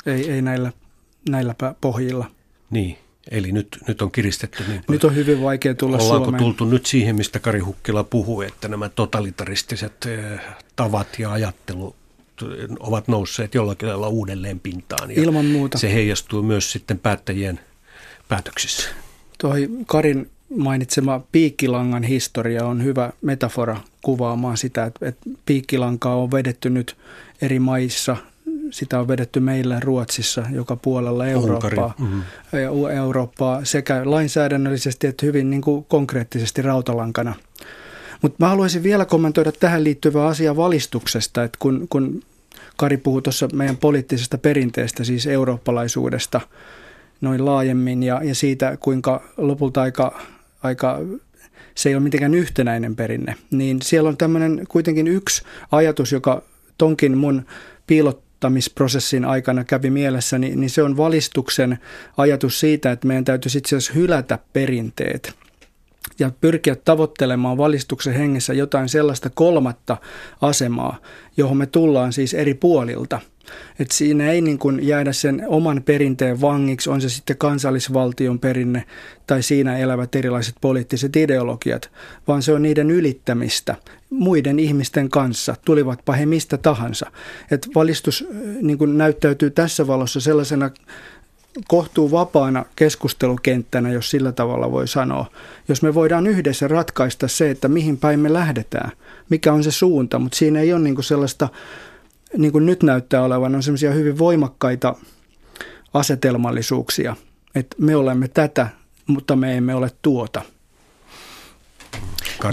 Ei, 0.06 0.32
ei 0.32 0.42
näillä, 0.42 0.72
näillä 1.30 1.56
pohjilla. 1.82 2.32
Niin. 2.70 2.98
Eli 3.32 3.52
nyt, 3.52 3.78
nyt 3.88 4.02
on 4.02 4.12
kiristetty 4.12 4.64
niin 4.68 4.84
Nyt 4.90 5.04
on 5.04 5.16
hyvin 5.16 5.42
vaikea 5.42 5.76
tulla 5.76 5.98
Ollaanko 5.98 6.26
Suomeen. 6.26 6.44
tultu 6.44 6.66
nyt 6.66 6.86
siihen, 6.86 7.16
mistä 7.16 7.40
Kari 7.40 7.60
Hukkila 7.60 8.04
puhui, 8.04 8.46
että 8.46 8.68
nämä 8.68 8.90
totalitaristiset 8.90 10.06
eh, 10.06 10.40
tavat 10.76 11.20
ja 11.20 11.32
ajattelu 11.32 11.96
ovat 12.80 13.08
nousseet 13.08 13.56
jollakin 13.56 13.90
lailla 13.90 14.08
uudelleen 14.08 14.60
pintaan. 14.60 15.12
Ja 15.12 15.22
Ilman 15.22 15.46
muuta. 15.46 15.78
Se 15.78 15.94
heijastuu 15.94 16.44
myös 16.44 16.72
sitten 16.72 17.00
päättäjien 17.00 17.60
päätöksissä. 18.28 18.90
Toi 19.38 19.70
Karin 19.86 20.30
mainitsema 20.58 21.22
piikkilangan 21.32 22.04
historia 22.04 22.66
on 22.66 22.84
hyvä 22.84 23.12
metafora 23.22 23.78
kuvaamaan 24.02 24.58
sitä, 24.58 24.92
että 25.02 25.30
piikkilankaa 25.46 26.16
on 26.16 26.32
vedetty 26.32 26.70
nyt 26.70 26.98
eri 27.42 27.60
maissa 27.60 28.18
sitä 28.74 29.00
on 29.00 29.08
vedetty 29.08 29.40
meillä 29.40 29.80
Ruotsissa 29.80 30.44
joka 30.52 30.76
puolella 30.76 31.28
Eurooppaa, 31.28 31.94
mm-hmm. 32.00 32.24
Eurooppaa 32.96 33.66
sekä 33.66 34.02
lainsäädännöllisesti 34.06 35.08
että 35.08 35.26
hyvin 35.26 35.50
niin 35.50 35.62
kuin 35.62 35.86
konkreettisesti 35.86 36.62
rautalankana. 36.62 37.36
Mutta 38.24 38.38
mä 38.40 38.50
haluaisin 38.50 38.84
vielä 38.84 39.06
kommentoida 39.06 39.52
tähän 39.52 39.84
liittyvää 39.84 40.28
asiaa 40.28 40.56
valistuksesta, 40.56 41.44
että 41.44 41.58
kun, 41.62 41.88
kun 41.90 42.24
Kari 42.78 42.98
puhui 42.98 43.22
tuossa 43.22 43.48
meidän 43.54 43.78
poliittisesta 43.78 44.38
perinteestä, 44.38 45.04
siis 45.04 45.28
eurooppalaisuudesta 45.28 46.42
noin 47.22 47.46
laajemmin 47.46 48.04
ja, 48.04 48.22
ja 48.24 48.36
siitä, 48.36 48.78
kuinka 48.80 49.24
lopulta 49.38 49.82
aika, 49.82 50.22
aika 50.64 51.00
se 51.76 51.90
ei 51.90 51.96
ole 51.96 52.04
mitenkään 52.04 52.34
yhtenäinen 52.34 52.96
perinne, 52.96 53.36
niin 53.52 53.82
siellä 53.82 54.10
on 54.10 54.18
tämmöinen 54.18 54.66
kuitenkin 54.70 55.08
yksi 55.08 55.44
ajatus, 55.72 56.12
joka 56.12 56.44
tonkin 56.78 57.18
mun 57.18 57.46
piilot 57.88 58.24
kirjoittamisprosessin 58.44 59.26
aikana 59.26 59.64
kävi 59.64 59.90
mielessä, 59.90 60.38
niin, 60.38 60.60
niin 60.60 60.70
se 60.70 60.84
on 60.84 60.98
valistuksen 60.98 61.80
ajatus 62.18 62.60
siitä, 62.60 62.92
että 62.92 63.08
meidän 63.08 63.26
täytyisi 63.26 63.58
itse 63.58 63.76
asiassa 63.76 63.94
hylätä 63.94 64.40
perinteet 64.54 65.34
ja 66.20 66.32
pyrkiä 66.42 66.76
tavoittelemaan 66.76 67.58
valistuksen 67.58 68.14
hengessä 68.14 68.54
jotain 68.54 68.90
sellaista 68.90 69.30
kolmatta 69.30 69.98
asemaa, 70.42 70.98
johon 71.38 71.58
me 71.58 71.66
tullaan 71.66 72.14
siis 72.14 72.34
eri 72.34 72.54
puolilta. 72.54 73.20
Et 73.80 73.92
siinä 73.92 74.32
ei 74.32 74.42
niin 74.42 74.60
kuin 74.60 74.88
jäädä 74.88 75.14
sen 75.14 75.44
oman 75.48 75.84
perinteen 75.86 76.42
vangiksi, 76.42 76.90
on 76.90 77.02
se 77.02 77.10
sitten 77.10 77.38
kansallisvaltion 77.38 78.40
perinne 78.40 78.84
tai 79.28 79.44
siinä 79.44 79.78
elävät 79.78 80.16
erilaiset 80.16 80.56
poliittiset 80.62 81.16
ideologiat, 81.16 81.92
vaan 82.28 82.42
se 82.42 82.54
on 82.54 82.62
niiden 82.62 82.92
ylittämistä 82.92 83.76
muiden 84.10 84.60
ihmisten 84.60 85.10
kanssa, 85.10 85.56
tulivatpa 85.66 86.14
he 86.14 86.26
mistä 86.26 86.58
tahansa. 86.58 87.12
Et 87.52 87.68
valistus 87.76 88.28
niin 88.62 88.78
kuin 88.78 88.98
näyttäytyy 88.98 89.50
tässä 89.50 89.88
valossa 89.88 90.20
sellaisena 90.20 90.72
kohtuu 91.68 92.12
vapaana 92.12 92.66
keskustelukenttänä, 92.76 93.92
jos 93.92 94.10
sillä 94.10 94.32
tavalla 94.32 94.72
voi 94.72 94.88
sanoa. 94.88 95.26
Jos 95.68 95.82
me 95.82 95.94
voidaan 95.94 96.28
yhdessä 96.28 96.68
ratkaista 96.68 97.28
se, 97.28 97.50
että 97.50 97.68
mihin 97.68 97.98
päin 97.98 98.20
me 98.20 98.34
lähdetään, 98.34 98.92
mikä 99.30 99.54
on 99.54 99.64
se 99.64 99.72
suunta, 99.72 100.20
mutta 100.20 100.38
siinä 100.38 100.60
ei 100.60 100.74
ole 100.74 100.82
niin 100.82 100.96
kuin 100.96 101.06
sellaista, 101.06 101.50
niin 102.38 102.52
kuin 102.52 102.66
nyt 102.66 102.84
näyttää 102.84 103.24
olevan, 103.24 103.56
on 103.56 103.64
sellaisia 103.64 103.92
hyvin 103.92 104.18
voimakkaita 104.18 104.96
asetelmallisuuksia, 105.94 107.16
että 107.56 107.76
me 107.80 107.96
olemme 107.96 108.28
tätä, 108.28 108.68
mutta 109.08 109.36
me 109.36 109.58
emme 109.58 109.76
ole 109.76 109.92
tuota. 110.02 110.42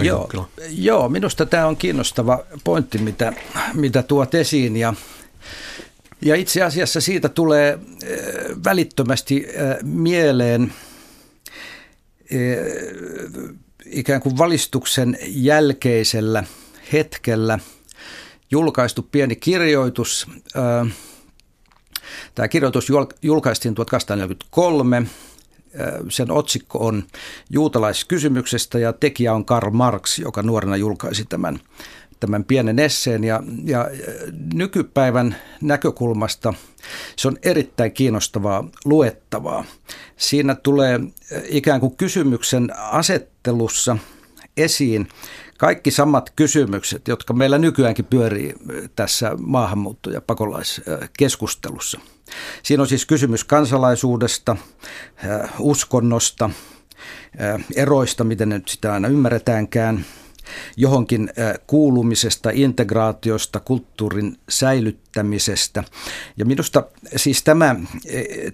joo, 0.05 0.49
joo, 0.71 1.09
minusta 1.09 1.47
tämä 1.47 1.67
on 1.67 1.77
kiinnostava 1.77 2.39
pointti, 2.65 2.99
mitä, 2.99 3.33
mitä 3.75 4.03
tuot 4.03 4.35
esiin 4.35 4.77
ja 4.77 4.95
ja 6.23 6.35
itse 6.35 6.63
asiassa 6.63 7.01
siitä 7.01 7.29
tulee 7.29 7.79
eh, 8.05 8.19
välittömästi 8.65 9.47
eh, 9.47 9.77
mieleen 9.83 10.73
eh, 12.31 12.59
ikään 13.87 14.21
kuin 14.21 14.39
valistuksen 14.39 15.19
jälkeisellä 15.27 16.45
hetkellä 16.93 17.59
julkaistu 18.51 19.03
pieni 19.03 19.37
kirjoitus. 19.37 20.27
Tämä 22.35 22.49
kirjoitus 22.49 22.89
julkaistiin 23.23 23.75
1843. 23.75 25.07
Sen 26.09 26.31
otsikko 26.31 26.87
on 26.87 27.05
juutalaiskysymyksestä 27.51 28.79
ja 28.79 28.93
tekijä 28.93 29.35
on 29.35 29.45
Karl 29.45 29.71
Marx, 29.71 30.19
joka 30.19 30.43
nuorena 30.43 30.77
julkaisi 30.77 31.25
tämän 31.25 31.61
tämän 32.21 32.45
pienen 32.45 32.79
esseen 32.79 33.25
ja, 33.25 33.43
ja 33.65 33.91
nykypäivän 34.55 35.37
näkökulmasta 35.61 36.55
se 37.17 37.29
on 37.29 37.37
erittäin 37.43 37.93
kiinnostavaa 37.93 38.69
luettavaa. 38.85 39.65
Siinä 40.17 40.55
tulee 40.55 41.01
ikään 41.49 41.81
kuin 41.81 41.97
kysymyksen 41.97 42.69
asettelussa 42.77 43.97
esiin 44.57 45.09
kaikki 45.59 45.91
samat 45.91 46.31
kysymykset, 46.37 47.09
jotka 47.09 47.35
meillä 47.35 47.59
nykyäänkin 47.59 48.05
pyörii 48.05 48.55
tässä 48.97 49.33
maahanmuutto- 49.39 50.11
ja 50.11 50.21
pakolaiskeskustelussa. 50.21 52.01
Siinä 52.63 52.83
on 52.83 52.87
siis 52.87 53.07
kysymys 53.07 53.45
kansalaisuudesta, 53.45 54.57
uskonnosta, 55.59 56.51
eroista, 57.77 58.25
miten 58.25 58.49
nyt 58.49 58.69
sitä 58.69 58.93
aina 58.93 59.09
ymmärretäänkään– 59.09 60.05
johonkin 60.77 61.31
kuulumisesta, 61.67 62.51
integraatiosta, 62.53 63.61
kulttuurin 63.61 64.37
säilyttämisestä. 64.49 65.85
Ja 66.37 66.45
minusta 66.45 66.85
siis 67.17 67.43
tämä, 67.43 67.77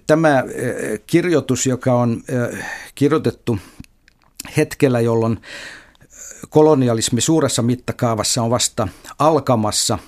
tämä 0.07 0.43
kirjoitus, 1.07 1.65
joka 1.65 1.93
on 1.93 2.23
kirjoitettu 2.95 3.57
hetkellä, 4.57 4.99
jolloin 4.99 5.39
kolonialismi 6.49 7.21
suuressa 7.21 7.61
mittakaavassa 7.61 8.43
on 8.43 8.49
vasta 8.49 8.87
alkamassa, 9.19 9.99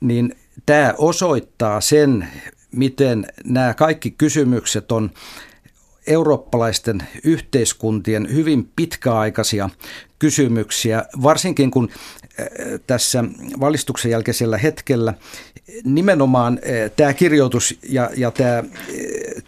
niin 0.00 0.36
tämä 0.66 0.94
osoittaa 0.98 1.80
sen, 1.80 2.28
miten 2.72 3.26
nämä 3.44 3.74
kaikki 3.74 4.10
kysymykset 4.10 4.92
on 4.92 5.10
eurooppalaisten 6.06 7.02
yhteiskuntien 7.24 8.34
hyvin 8.34 8.70
pitkäaikaisia 8.76 9.70
kysymyksiä, 10.18 11.04
varsinkin 11.22 11.70
kun 11.70 11.88
tässä 12.86 13.24
valistuksen 13.60 14.10
jälkeisellä 14.10 14.58
hetkellä 14.58 15.14
nimenomaan 15.84 16.60
tämä 16.96 17.14
kirjoitus 17.14 17.78
ja, 17.88 18.10
ja 18.16 18.30
tämä, 18.30 18.64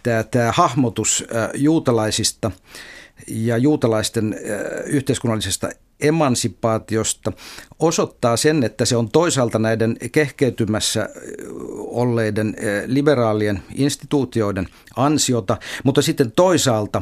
tämä, 0.03 0.23
tämä 0.23 0.51
hahmotus 0.51 1.25
juutalaisista 1.53 2.51
ja 3.27 3.57
juutalaisten 3.57 4.39
yhteiskunnallisesta 4.85 5.69
emansipaatiosta 5.99 7.31
osoittaa 7.79 8.37
sen, 8.37 8.63
että 8.63 8.85
se 8.85 8.95
on 8.95 9.11
toisaalta 9.11 9.59
näiden 9.59 9.97
kehkeytymässä 10.11 11.09
olleiden 11.77 12.55
liberaalien 12.85 13.63
instituutioiden 13.75 14.67
ansiota, 14.95 15.57
mutta 15.83 16.01
sitten 16.01 16.31
toisaalta 16.31 17.01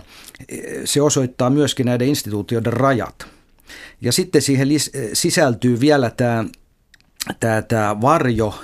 se 0.86 1.02
osoittaa 1.02 1.50
myöskin 1.50 1.86
näiden 1.86 2.08
instituutioiden 2.08 2.74
rajat. 2.74 3.28
Ja 4.02 4.12
sitten 4.12 4.42
siihen 4.42 4.68
sisältyy 5.14 5.80
vielä 5.80 6.10
tämä, 6.10 6.46
tämä, 7.40 7.62
tämä 7.62 8.02
varjo, 8.02 8.56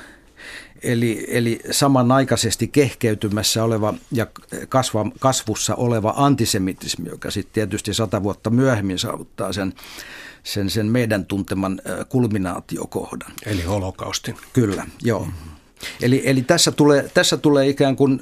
eli, 0.84 1.26
eli 1.28 1.60
samanaikaisesti 1.72 2.68
kehkeytymässä 2.68 3.64
oleva 3.64 3.94
ja 4.12 4.28
kasva, 4.70 5.12
kasvussa 5.20 5.76
oleva 5.76 6.14
antisemitismi, 6.18 7.10
joka 7.10 7.32
sitten 7.32 7.54
tietysti 7.54 7.94
sata 7.94 8.24
vuotta 8.24 8.50
myöhemmin 8.50 9.00
saavuttaa 9.00 9.54
sen, 9.54 9.74
sen, 10.44 10.70
sen 10.70 10.86
meidän 10.86 11.26
tunteman 11.26 11.82
kulminaatiokohdan. 12.10 13.32
Eli 13.46 13.62
holokaustin. 13.62 14.38
Kyllä, 14.54 14.86
joo. 15.02 15.20
Mm-hmm. 15.20 15.50
Eli, 16.02 16.22
eli 16.26 16.42
tässä, 16.42 16.72
tulee, 16.72 17.10
tässä 17.14 17.38
tulee 17.38 17.68
ikään 17.68 17.96
kuin 17.96 18.22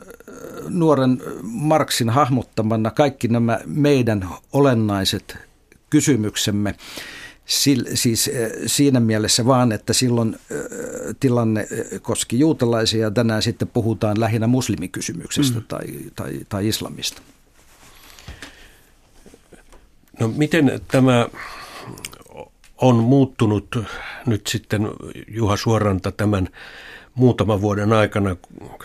nuoren 0.69 1.21
Marksin 1.41 2.09
hahmottamana 2.09 2.91
kaikki 2.91 3.27
nämä 3.27 3.59
meidän 3.65 4.29
olennaiset 4.53 5.37
kysymyksemme 5.89 6.75
siis 7.47 8.27
eh, 8.27 8.51
siinä 8.65 8.99
mielessä 8.99 9.45
vaan, 9.45 9.71
että 9.71 9.93
silloin 9.93 10.35
eh, 10.51 10.59
tilanne 11.19 11.61
eh, 11.61 12.01
koski 12.01 12.39
juutalaisia 12.39 13.01
ja 13.01 13.11
tänään 13.11 13.41
sitten 13.41 13.67
puhutaan 13.67 14.19
lähinnä 14.19 14.47
muslimikysymyksestä 14.47 15.59
mm. 15.59 15.65
tai, 15.67 15.85
tai, 16.15 16.39
tai 16.49 16.67
islamista. 16.67 17.21
No 20.19 20.27
miten 20.27 20.81
tämä 20.87 21.27
on 22.77 22.95
muuttunut 22.95 23.75
nyt 24.25 24.47
sitten 24.47 24.87
Juha 25.27 25.57
Suoranta 25.57 26.11
tämän 26.11 26.49
muutaman 27.15 27.61
vuoden 27.61 27.93
aikana 27.93 28.35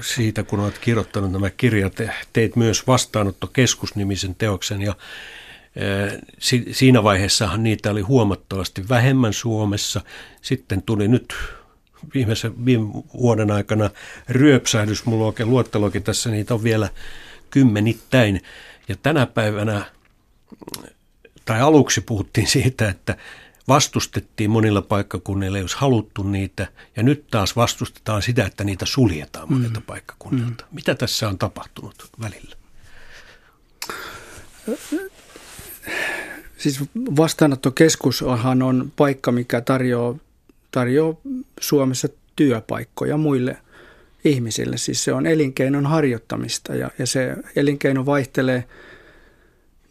siitä, 0.00 0.42
kun 0.42 0.60
olet 0.60 0.78
kirjoittanut 0.78 1.32
nämä 1.32 1.50
kirjat, 1.50 1.92
teit 2.32 2.56
myös 2.56 2.86
vastaanottokeskusnimisen 2.86 4.34
teoksen 4.34 4.82
ja 4.82 4.94
Siinä 6.72 7.02
vaiheessahan 7.02 7.62
niitä 7.62 7.90
oli 7.90 8.00
huomattavasti 8.00 8.88
vähemmän 8.88 9.32
Suomessa. 9.32 10.00
Sitten 10.42 10.82
tuli 10.82 11.08
nyt 11.08 11.34
viimeisen 12.14 12.64
viime 12.64 12.86
vuoden 13.14 13.50
aikana 13.50 13.90
ryöpsähdys, 14.28 15.04
mulla 15.04 15.22
on 15.22 15.26
oikein 15.26 15.50
luettelokin 15.50 16.02
tässä, 16.02 16.30
niitä 16.30 16.54
on 16.54 16.62
vielä 16.62 16.88
kymmenittäin. 17.50 18.40
Ja 18.88 18.96
tänä 18.96 19.26
päivänä, 19.26 19.84
tai 21.44 21.60
aluksi 21.60 22.00
puhuttiin 22.00 22.46
siitä, 22.46 22.88
että 22.88 23.16
vastustettiin 23.68 24.50
monilla 24.50 24.82
paikkakunnilla, 24.82 25.58
jos 25.58 25.74
haluttu 25.74 26.22
niitä, 26.22 26.66
ja 26.96 27.02
nyt 27.02 27.26
taas 27.30 27.56
vastustetaan 27.56 28.22
sitä, 28.22 28.46
että 28.46 28.64
niitä 28.64 28.86
suljetaan 28.86 29.52
monilta 29.52 29.80
mm. 29.80 29.86
paikkakunnilta. 29.86 30.64
Mm. 30.64 30.74
Mitä 30.74 30.94
tässä 30.94 31.28
on 31.28 31.38
tapahtunut 31.38 31.94
välillä? 32.20 32.56
Siis 36.62 36.80
vastaanottokeskushan 37.16 38.62
on 38.62 38.92
paikka, 38.96 39.32
mikä 39.32 39.60
tarjoaa, 39.60 40.14
tarjoaa 40.70 41.14
Suomessa 41.60 42.08
työpaikkoja 42.36 43.16
muille 43.16 43.56
ihmisille. 44.24 44.76
Siis 44.76 45.04
se 45.04 45.12
on 45.12 45.26
elinkeinon 45.26 45.86
harjoittamista 45.86 46.74
ja, 46.74 46.90
ja 46.98 47.06
se 47.06 47.36
elinkeino 47.56 48.06
vaihtelee, 48.06 48.64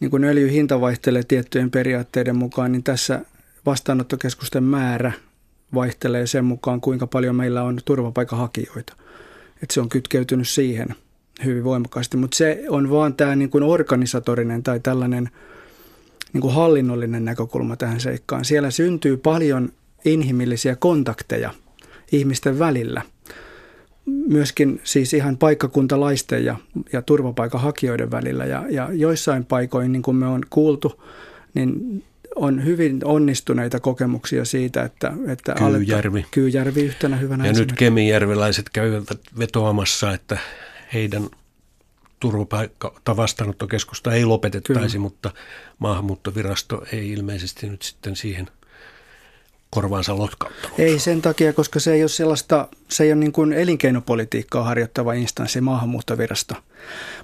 niin 0.00 0.10
kuin 0.10 0.24
öljyhinta 0.24 0.80
vaihtelee 0.80 1.22
tiettyjen 1.22 1.70
periaatteiden 1.70 2.36
mukaan, 2.36 2.72
niin 2.72 2.82
tässä 2.82 3.20
vastaanottokeskusten 3.66 4.64
määrä 4.64 5.12
vaihtelee 5.74 6.26
sen 6.26 6.44
mukaan, 6.44 6.80
kuinka 6.80 7.06
paljon 7.06 7.36
meillä 7.36 7.62
on 7.62 7.80
turvapaikanhakijoita. 7.84 8.92
Että 9.62 9.74
se 9.74 9.80
on 9.80 9.88
kytkeytynyt 9.88 10.48
siihen 10.48 10.88
hyvin 11.44 11.64
voimakkaasti, 11.64 12.16
mutta 12.16 12.36
se 12.36 12.64
on 12.68 12.90
vaan 12.90 13.14
tämä 13.14 13.36
niin 13.36 13.62
organisatorinen 13.62 14.62
tai 14.62 14.80
tällainen– 14.80 15.30
niin 16.32 16.40
kuin 16.40 16.54
hallinnollinen 16.54 17.24
näkökulma 17.24 17.76
tähän 17.76 18.00
seikkaan. 18.00 18.44
Siellä 18.44 18.70
syntyy 18.70 19.16
paljon 19.16 19.72
inhimillisiä 20.04 20.76
kontakteja 20.76 21.50
ihmisten 22.12 22.58
välillä. 22.58 23.02
Myöskin 24.06 24.80
siis 24.84 25.14
ihan 25.14 25.36
paikkakuntalaisten 25.36 26.44
ja, 26.44 26.56
ja 26.92 27.02
turvapaikanhakijoiden 27.02 28.10
välillä. 28.10 28.44
Ja, 28.44 28.64
ja 28.70 28.88
joissain 28.92 29.44
paikoin, 29.44 29.92
niin 29.92 30.02
kuin 30.02 30.16
me 30.16 30.26
on 30.26 30.42
kuultu, 30.50 31.02
niin 31.54 32.02
on 32.36 32.64
hyvin 32.64 33.00
onnistuneita 33.04 33.80
kokemuksia 33.80 34.44
siitä, 34.44 34.82
että, 34.82 35.12
että 35.28 35.54
Kyyjärvi. 35.54 36.18
Aletta, 36.18 36.30
Kyyjärvi 36.30 36.82
yhtenä 36.82 37.16
hyvänä 37.16 37.46
Ja 37.46 37.52
nyt 37.52 37.72
kemijärveläiset 37.72 38.70
käyvät 38.72 39.04
vetoamassa, 39.38 40.12
että 40.12 40.38
heidän 40.94 41.26
turvapaikka- 42.22 43.00
tai 43.04 43.16
vastaanottokeskusta 43.16 44.12
ei 44.12 44.24
lopetettaisi, 44.24 44.96
Kyllä. 44.96 45.02
mutta 45.02 45.30
maahanmuuttovirasto 45.78 46.84
ei 46.92 47.10
ilmeisesti 47.12 47.68
nyt 47.68 47.82
sitten 47.82 48.16
siihen 48.16 48.50
korvaansa 49.70 50.18
lotkauttanut. 50.18 50.78
Ei 50.78 50.98
sen 50.98 51.22
takia, 51.22 51.52
koska 51.52 51.80
se 51.80 51.92
ei 51.92 52.02
ole 52.02 52.08
sellaista, 52.08 52.68
se 52.88 53.04
ei 53.04 53.12
ole 53.12 53.20
niin 53.20 53.32
kuin 53.32 53.52
elinkeinopolitiikkaa 53.52 54.64
harjoittava 54.64 55.12
instanssi 55.12 55.60
maahanmuuttovirasto. 55.60 56.54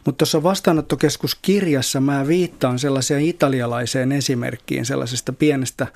Mutta 0.04 0.18
tuossa 0.18 0.42
vastaanottokeskuskirjassa 0.42 2.00
mä 2.00 2.26
viittaan 2.26 2.78
sellaiseen 2.78 3.22
italialaiseen 3.22 4.12
esimerkkiin 4.12 4.86
sellaisesta 4.86 5.32
pienestä 5.32 5.86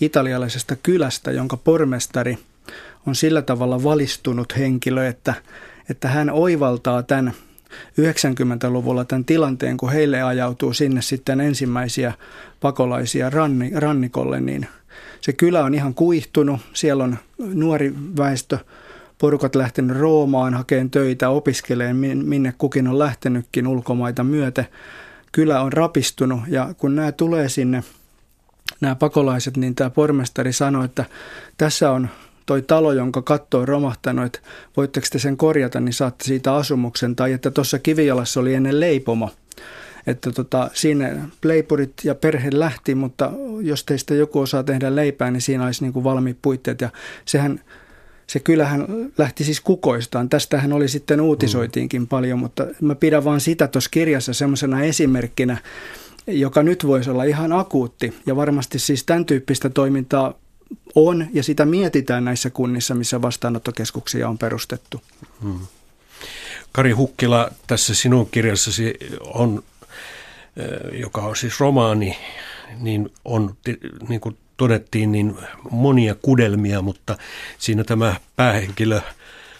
italialaisesta 0.00 0.76
kylästä, 0.76 1.30
jonka 1.30 1.56
pormestari 1.56 2.38
on 3.06 3.14
sillä 3.14 3.42
tavalla 3.42 3.82
valistunut 3.82 4.56
henkilö, 4.56 5.08
että, 5.08 5.34
että 5.90 6.08
hän 6.08 6.30
oivaltaa 6.30 7.02
tämän 7.02 7.32
90-luvulla 8.00 9.04
tämän 9.04 9.24
tilanteen, 9.24 9.76
kun 9.76 9.92
heille 9.92 10.22
ajautuu 10.22 10.72
sinne 10.72 11.02
sitten 11.02 11.40
ensimmäisiä 11.40 12.12
pakolaisia 12.60 13.30
ranni, 13.30 13.72
rannikolle, 13.74 14.40
niin 14.40 14.66
se 15.20 15.32
kylä 15.32 15.64
on 15.64 15.74
ihan 15.74 15.94
kuihtunut. 15.94 16.60
Siellä 16.72 17.04
on 17.04 17.18
nuori 17.38 17.94
väestö, 18.16 18.58
porukat 19.18 19.54
lähtenyt 19.54 19.96
Roomaan 19.96 20.54
hakeen 20.54 20.90
töitä, 20.90 21.28
opiskeleen, 21.28 21.96
minne 21.96 22.54
kukin 22.58 22.88
on 22.88 22.98
lähtenytkin 22.98 23.66
ulkomaita 23.66 24.24
myöten. 24.24 24.66
Kylä 25.32 25.60
on 25.60 25.72
rapistunut 25.72 26.40
ja 26.48 26.74
kun 26.78 26.96
nämä 26.96 27.12
tulee 27.12 27.48
sinne, 27.48 27.84
nämä 28.80 28.94
pakolaiset, 28.94 29.56
niin 29.56 29.74
tämä 29.74 29.90
pormestari 29.90 30.52
sanoi, 30.52 30.84
että 30.84 31.04
tässä 31.58 31.90
on 31.90 32.08
toi 32.46 32.62
talo, 32.62 32.92
jonka 32.92 33.22
katto 33.22 33.58
on 33.58 33.68
romahtanut, 33.68 34.24
että 34.24 34.38
voitteko 34.76 35.06
te 35.12 35.18
sen 35.18 35.36
korjata, 35.36 35.80
niin 35.80 35.92
saatte 35.92 36.24
siitä 36.24 36.54
asumuksen. 36.54 37.16
Tai 37.16 37.32
että 37.32 37.50
tuossa 37.50 37.78
kivijalassa 37.78 38.40
oli 38.40 38.54
ennen 38.54 38.80
leipomo. 38.80 39.30
Että 40.06 40.32
tota, 40.32 40.70
sinne 40.74 41.16
leipurit 41.44 41.92
ja 42.04 42.14
perhe 42.14 42.50
lähti, 42.52 42.94
mutta 42.94 43.32
jos 43.60 43.84
teistä 43.84 44.14
joku 44.14 44.40
osaa 44.40 44.62
tehdä 44.62 44.96
leipää, 44.96 45.30
niin 45.30 45.40
siinä 45.40 45.64
olisi 45.64 45.82
niin 45.82 45.92
kuin 45.92 46.04
valmiit 46.04 46.38
puitteet. 46.42 46.80
Ja 46.80 46.90
sehän, 47.24 47.60
se 48.26 48.40
kyllähän 48.40 48.86
lähti 49.18 49.44
siis 49.44 49.60
kukoistaan. 49.60 50.28
Tästähän 50.28 50.72
oli 50.72 50.88
sitten 50.88 51.20
uutisoitiinkin 51.20 52.06
paljon, 52.06 52.38
mutta 52.38 52.66
mä 52.80 52.94
pidän 52.94 53.24
vaan 53.24 53.40
sitä 53.40 53.68
tuossa 53.68 53.90
kirjassa 53.90 54.32
semmoisena 54.32 54.82
esimerkkinä, 54.82 55.56
joka 56.26 56.62
nyt 56.62 56.86
voisi 56.86 57.10
olla 57.10 57.24
ihan 57.24 57.52
akuutti. 57.52 58.14
Ja 58.26 58.36
varmasti 58.36 58.78
siis 58.78 59.04
tämän 59.04 59.26
tyyppistä 59.26 59.70
toimintaa 59.70 60.34
on 60.94 61.26
ja 61.32 61.42
sitä 61.42 61.64
mietitään 61.64 62.24
näissä 62.24 62.50
kunnissa, 62.50 62.94
missä 62.94 63.22
vastaanottokeskuksia 63.22 64.28
on 64.28 64.38
perustettu. 64.38 65.02
Hmm. 65.42 65.66
Kari 66.72 66.90
Hukkila, 66.90 67.50
tässä 67.66 67.94
sinun 67.94 68.28
kirjassasi 68.30 68.94
on, 69.20 69.62
eh, 70.56 71.00
joka 71.00 71.20
on 71.20 71.36
siis 71.36 71.60
romaani, 71.60 72.18
niin 72.78 73.12
on, 73.24 73.56
niin 74.08 74.20
kuin 74.20 74.36
todettiin, 74.56 75.12
niin 75.12 75.34
monia 75.70 76.14
kudelmia, 76.14 76.82
mutta 76.82 77.18
siinä 77.58 77.84
tämä 77.84 78.16
päähenkilö 78.36 79.00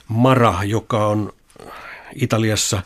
Mara, 0.08 0.64
joka 0.64 1.06
on 1.06 1.32
Italiassa 2.14 2.82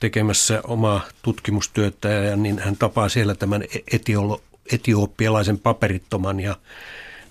tekemässä 0.00 0.60
omaa 0.64 1.00
tutkimustyötä, 1.22 2.08
ja 2.08 2.36
niin 2.36 2.58
hän 2.58 2.76
tapaa 2.76 3.08
siellä 3.08 3.34
tämän 3.34 3.64
etiolo, 3.92 4.42
etiopialaisen 4.72 5.58
paperittoman 5.58 6.40
ja 6.40 6.56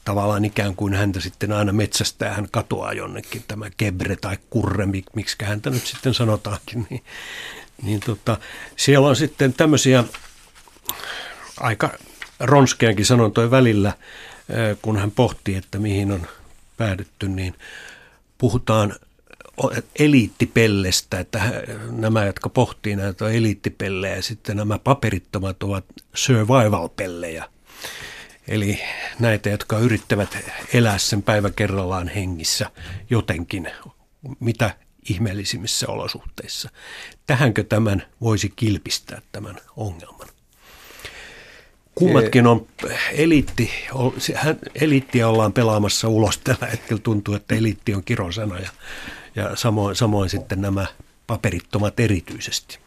tavallaan 0.06 0.46
ikään 0.46 0.76
kuin 0.76 0.94
häntä 0.94 1.20
sitten 1.20 1.52
aina 1.52 1.74
metsästää, 1.74 2.34
hän 2.34 2.48
katoaa 2.52 2.94
jonnekin, 2.94 3.44
tämä 3.48 3.70
kebre 3.78 4.16
tai 4.16 4.38
kurre, 4.50 4.86
miksi 5.16 5.36
häntä 5.44 5.70
nyt 5.70 5.88
sitten 5.88 6.14
sanotaankin, 6.14 6.88
niin 6.90 7.04
niin 7.82 8.00
tota, 8.00 8.38
siellä 8.76 9.08
on 9.08 9.16
sitten 9.16 9.54
tämmöisiä 9.54 10.04
aika 11.60 11.90
ronskeankin 12.40 13.06
sanontoja 13.06 13.52
välillä, 13.52 13.94
kun 14.82 14.98
hän 14.98 15.12
pohtii, 15.12 15.56
että 15.56 15.80
mihin 15.80 16.12
on 16.12 16.28
päädytty, 16.78 17.28
niin 17.28 17.56
puhutaan 18.38 18.96
eliittipellestä, 20.00 21.20
että 21.20 21.64
nämä, 21.92 22.26
jotka 22.26 22.50
pohtii 22.50 22.96
näitä 22.96 23.30
eliittipellejä, 23.30 24.16
ja 24.16 24.22
sitten 24.22 24.58
nämä 24.58 24.80
paperittomat 24.80 25.64
ovat 25.64 25.86
survival-pellejä. 26.14 27.46
Eli 28.50 28.82
näitä, 29.20 29.50
jotka 29.50 29.80
yrittävät 29.80 30.38
elää 30.74 30.98
sen 30.98 31.24
päivä 31.24 31.50
kerrallaan 31.50 32.08
hengissä 32.08 32.72
jotenkin, 33.10 33.72
mitä 34.40 34.76
ihmeellisimmissä 35.10 35.88
olosuhteissa. 35.88 36.70
Tähänkö 37.28 37.64
tämän 37.64 38.04
voisi 38.22 38.54
kilpistää 38.56 39.22
tämän 39.32 39.56
ongelman? 39.76 40.28
Kummatkin 41.96 42.48
on 42.48 42.68
eliitti, 43.12 43.72
eliittiä 44.82 45.28
ollaan 45.28 45.54
pelaamassa 45.54 46.08
ulos 46.08 46.38
tällä 46.44 46.68
hetkellä. 46.68 47.02
Tuntuu, 47.02 47.36
että 47.36 47.56
eliitti 47.56 47.96
on 47.96 48.04
kirosana 48.04 48.60
ja, 48.60 48.70
ja 49.36 49.56
samoin, 49.56 49.96
samoin 49.96 50.30
sitten 50.30 50.62
nämä 50.62 50.86
paperittomat 51.28 52.00
erityisesti. 52.00 52.80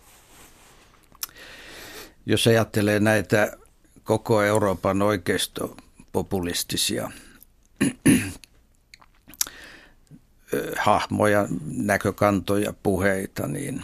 Jos 2.27 2.47
ajattelee 2.47 3.01
näitä 3.01 3.57
koko 4.05 4.43
Euroopan 4.43 5.03
oikeistopopulistisia 5.03 7.11
hahmoja, 10.79 11.49
näkökantoja, 11.77 12.73
puheita, 12.83 13.47
niin 13.47 13.83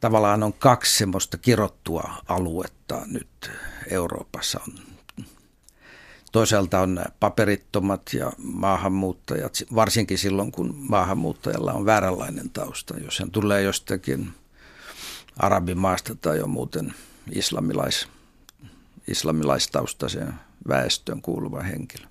tavallaan 0.00 0.42
on 0.42 0.52
kaksi 0.52 0.98
semmoista 0.98 1.38
kirottua 1.38 2.14
aluetta 2.28 3.02
nyt 3.06 3.50
Euroopassa. 3.90 4.60
On 4.68 4.92
Toisaalta 6.32 6.80
on 6.80 7.04
paperittomat 7.20 8.02
ja 8.12 8.32
maahanmuuttajat, 8.38 9.54
varsinkin 9.74 10.18
silloin 10.18 10.52
kun 10.52 10.74
maahanmuuttajalla 10.78 11.72
on 11.72 11.86
vääränlainen 11.86 12.50
tausta. 12.50 12.98
Jos 12.98 13.18
hän 13.18 13.30
tulee 13.30 13.62
jostakin 13.62 14.30
arabimaasta 15.36 16.14
tai 16.14 16.38
jo 16.38 16.46
muuten 16.46 16.94
islamilais, 17.32 18.08
islamilaistaustaseen 19.08 20.34
väestön 20.68 21.22
kuuluva 21.22 21.60
henkilö. 21.60 22.06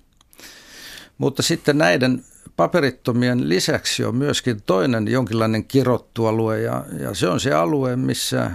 Mutta 1.18 1.42
sitten 1.42 1.78
näiden 1.78 2.24
paperittomien 2.56 3.48
lisäksi 3.48 4.04
on 4.04 4.16
myöskin 4.16 4.62
toinen 4.62 5.08
jonkinlainen 5.08 5.64
kirottu 5.64 6.26
alue 6.26 6.60
ja, 6.60 6.84
ja 7.00 7.14
se 7.14 7.28
on 7.28 7.40
se 7.40 7.52
alue, 7.52 7.96
missä, 7.96 8.50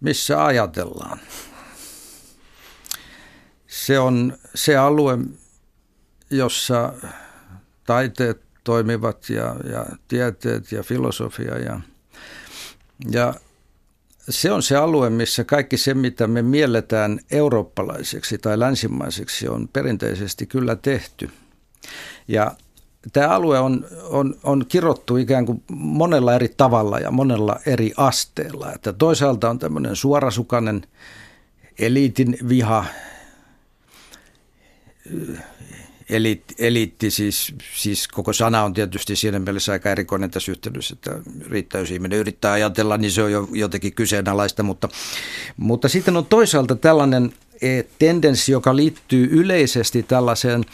missä 0.00 0.44
ajatellaan. 0.44 1.20
Se 3.66 3.98
on 3.98 4.38
se 4.54 4.76
alue, 4.76 5.18
jossa 6.30 6.92
taiteet 7.84 8.42
toimivat 8.64 9.30
ja, 9.30 9.56
ja 9.72 9.86
tieteet 10.08 10.72
ja 10.72 10.82
filosofia 10.82 11.58
ja, 11.58 11.80
ja 13.10 13.34
se 14.30 14.52
on 14.52 14.62
se 14.62 14.76
alue, 14.76 15.10
missä 15.10 15.44
kaikki 15.44 15.76
se, 15.76 15.94
mitä 15.94 16.26
me 16.26 16.42
mielletään 16.42 17.20
eurooppalaiseksi 17.30 18.38
tai 18.38 18.58
länsimaiseksi, 18.58 19.48
on 19.48 19.68
perinteisesti 19.68 20.46
kyllä 20.46 20.76
tehty. 20.76 21.30
Ja 22.28 22.54
tämä 23.12 23.28
alue 23.28 23.58
on, 23.58 23.86
on, 24.02 24.34
on 24.42 24.66
kirottu 24.68 25.16
ikään 25.16 25.46
kuin 25.46 25.62
monella 25.72 26.34
eri 26.34 26.54
tavalla 26.56 26.98
ja 26.98 27.10
monella 27.10 27.60
eri 27.66 27.92
asteella. 27.96 28.72
Että 28.72 28.92
toisaalta 28.92 29.50
on 29.50 29.58
tämmöinen 29.58 29.96
suorasukainen 29.96 30.82
eliitin 31.78 32.38
viha, 32.48 32.84
eliitti, 36.10 36.54
eliitti 36.58 37.10
siis, 37.10 37.54
siis 37.74 38.08
koko 38.08 38.32
sana 38.32 38.62
on 38.62 38.74
tietysti 38.74 39.16
siinä 39.16 39.38
mielessä 39.38 39.72
aika 39.72 39.90
erikoinen 39.90 40.30
tässä 40.30 40.52
yhteydessä, 40.52 40.94
että 40.94 41.18
riittää, 41.50 41.80
jos 41.80 41.90
ihminen 41.90 42.18
yrittää 42.18 42.52
ajatella, 42.52 42.96
niin 42.96 43.10
se 43.10 43.22
on 43.22 43.32
jo 43.32 43.48
jotenkin 43.52 43.94
kyseenalaista, 43.94 44.62
mutta, 44.62 44.88
mutta 45.56 45.88
sitten 45.88 46.16
on 46.16 46.26
toisaalta 46.26 46.76
tällainen 46.76 47.32
e, 47.62 47.82
tendenssi, 47.98 48.52
joka 48.52 48.76
liittyy 48.76 49.28
yleisesti 49.32 50.02
tällaiseen 50.02 50.64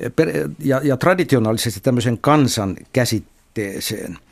e, 0.00 0.10
ja, 0.58 0.80
ja 0.84 0.96
traditionaalisesti 0.96 1.80
tämmöisen 1.80 2.18
kansan 2.18 2.76
käsitteeseen– 2.92 4.18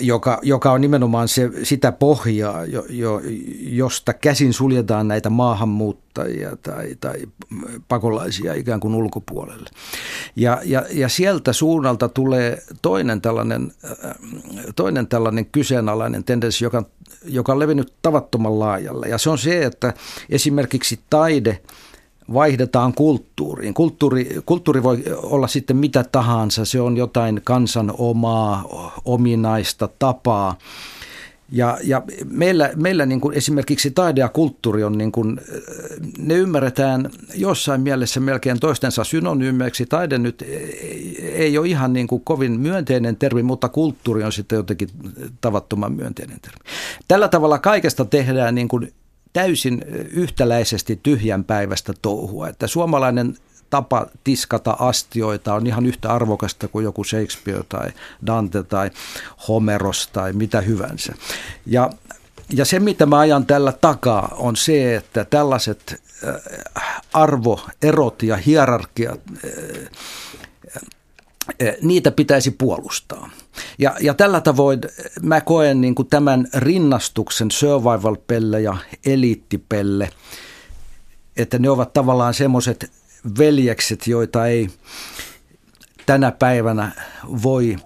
joka, 0.00 0.38
joka 0.42 0.72
on 0.72 0.80
nimenomaan 0.80 1.28
se, 1.28 1.50
sitä 1.62 1.92
pohjaa, 1.92 2.64
jo, 2.64 2.84
jo, 2.88 3.20
josta 3.60 4.12
käsin 4.12 4.52
suljetaan 4.52 5.08
näitä 5.08 5.30
maahanmuuttajia 5.30 6.56
tai, 6.56 6.96
tai 7.00 7.26
pakolaisia 7.88 8.54
ikään 8.54 8.80
kuin 8.80 8.94
ulkopuolelle. 8.94 9.70
Ja, 10.36 10.60
ja, 10.64 10.84
ja 10.92 11.08
sieltä 11.08 11.52
suunnalta 11.52 12.08
tulee 12.08 12.62
toinen 12.82 13.20
tällainen, 13.20 13.72
toinen 14.76 15.06
tällainen 15.06 15.46
kyseenalainen 15.46 16.24
tendenssi, 16.24 16.64
joka, 16.64 16.84
joka 17.24 17.52
on 17.52 17.58
levinnyt 17.58 17.92
tavattoman 18.02 18.58
laajalle. 18.58 19.08
Ja 19.08 19.18
se 19.18 19.30
on 19.30 19.38
se, 19.38 19.64
että 19.64 19.94
esimerkiksi 20.30 21.00
taide– 21.10 21.60
vaihdetaan 22.32 22.92
kulttuuriin. 22.94 23.74
Kulttuuri, 23.74 24.40
kulttuuri 24.46 24.82
voi 24.82 25.04
olla 25.16 25.48
sitten 25.48 25.76
mitä 25.76 26.04
tahansa, 26.12 26.64
se 26.64 26.80
on 26.80 26.96
jotain 26.96 27.40
kansan 27.44 27.94
omaa, 27.98 28.64
ominaista 29.04 29.88
tapaa. 29.98 30.58
Ja, 31.52 31.78
ja 31.84 32.02
meillä, 32.30 32.70
meillä 32.76 33.06
niin 33.06 33.20
kuin 33.20 33.36
esimerkiksi 33.36 33.90
taide 33.90 34.20
ja 34.20 34.28
kulttuuri 34.28 34.84
on, 34.84 34.98
niin 34.98 35.12
kuin, 35.12 35.40
ne 36.18 36.34
ymmärretään 36.34 37.10
jossain 37.34 37.80
mielessä 37.80 38.20
melkein 38.20 38.60
toistensa 38.60 39.04
synonyymeiksi. 39.04 39.86
Taide 39.86 40.18
nyt 40.18 40.42
ei, 40.42 41.32
ei 41.34 41.58
ole 41.58 41.68
ihan 41.68 41.92
niin 41.92 42.06
kuin 42.06 42.22
kovin 42.24 42.60
myönteinen 42.60 43.16
termi, 43.16 43.42
mutta 43.42 43.68
kulttuuri 43.68 44.24
on 44.24 44.32
sitten 44.32 44.56
jotenkin 44.56 44.88
tavattoman 45.40 45.92
myönteinen 45.92 46.40
termi. 46.40 46.58
Tällä 47.08 47.28
tavalla 47.28 47.58
kaikesta 47.58 48.04
tehdään 48.04 48.54
niin 48.54 48.68
kuin 48.68 48.92
täysin 49.38 49.84
yhtäläisesti 50.10 51.00
tyhjän 51.02 51.44
päivästä 51.44 51.92
touhua. 52.02 52.48
Että 52.48 52.66
suomalainen 52.66 53.36
tapa 53.70 54.06
tiskata 54.24 54.76
astioita 54.78 55.54
on 55.54 55.66
ihan 55.66 55.86
yhtä 55.86 56.12
arvokasta 56.12 56.68
kuin 56.68 56.84
joku 56.84 57.04
Shakespeare 57.04 57.64
tai 57.68 57.88
Dante 58.26 58.62
tai 58.62 58.90
Homeros 59.48 60.08
tai 60.12 60.32
mitä 60.32 60.60
hyvänsä. 60.60 61.12
Ja, 61.66 61.90
ja 62.50 62.64
se, 62.64 62.80
mitä 62.80 63.06
mä 63.06 63.18
ajan 63.18 63.46
tällä 63.46 63.72
takaa, 63.72 64.34
on 64.38 64.56
se, 64.56 64.96
että 64.96 65.24
tällaiset 65.24 66.02
arvoerot 67.12 68.22
ja 68.22 68.36
hierarkiat 68.36 69.20
niitä 71.82 72.10
pitäisi 72.10 72.50
puolustaa. 72.50 73.30
Ja, 73.78 73.96
ja 74.00 74.14
tällä 74.14 74.40
tavoin 74.40 74.80
mä 75.22 75.40
koen 75.40 75.80
niin 75.80 75.94
kuin 75.94 76.08
tämän 76.08 76.48
rinnastuksen 76.54 77.50
survival-pelle 77.50 78.60
ja 78.60 78.76
eliittipelle, 79.06 80.10
että 81.36 81.58
ne 81.58 81.70
ovat 81.70 81.92
tavallaan 81.92 82.34
semmoiset 82.34 82.92
veljekset, 83.38 84.06
joita 84.06 84.46
ei 84.46 84.68
tänä 86.06 86.32
päivänä 86.32 86.92
voi 87.42 87.76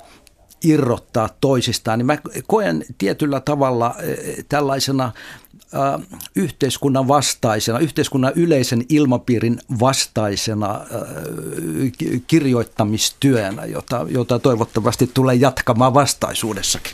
irrottaa 0.65 1.29
toisistaan, 1.41 1.99
niin 1.99 2.07
mä 2.07 2.19
koen 2.47 2.85
tietyllä 2.99 3.41
tavalla 3.41 3.95
eh, 3.99 4.45
tällaisena 4.49 5.13
yhteiskunnan 6.37 7.09
vastaisena, 7.09 7.79
yhteiskunnan 7.79 8.33
yleisen 8.37 8.85
ilmapiirin 8.89 9.59
vastaisena 9.81 10.81
kirjoittamistyönä, 12.27 13.65
jota, 13.65 14.07
jota 14.09 14.39
toivottavasti 14.39 15.11
tulee 15.15 15.35
jatkamaan 15.35 15.95
vastaisuudessakin. 15.95 16.93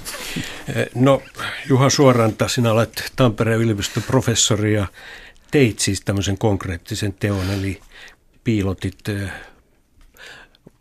No 0.94 1.22
Juha 1.68 1.90
Suoranta, 1.90 2.48
sinä 2.48 2.72
olet 2.72 3.12
Tampereen 3.16 3.60
yliopiston 3.60 4.02
professori 4.02 4.74
ja 4.74 4.86
teit 5.50 5.78
siis 5.78 6.00
tämmöisen 6.00 6.38
konkreettisen 6.38 7.14
teon, 7.20 7.50
eli 7.50 7.80
piilotit 8.44 8.98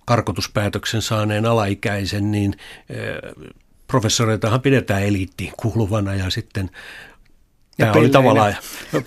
karkotuspäätöksen 0.08 1.02
saaneen 1.02 1.46
alaikäisen, 1.46 2.32
niin 2.32 2.54
professoreitahan 3.88 4.62
pidetään 4.62 5.04
eliittiin 5.04 5.54
kuuluvana 5.58 6.16
ja 6.16 6.30
sitten 6.30 6.70
Tämä 7.78 7.92
oli 7.92 8.10
tavallaan, 8.10 8.56
ja, 8.94 9.02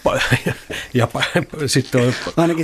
ja, 0.45 0.53
ja 0.95 1.09
sitten 1.67 2.01
oli, 2.01 2.13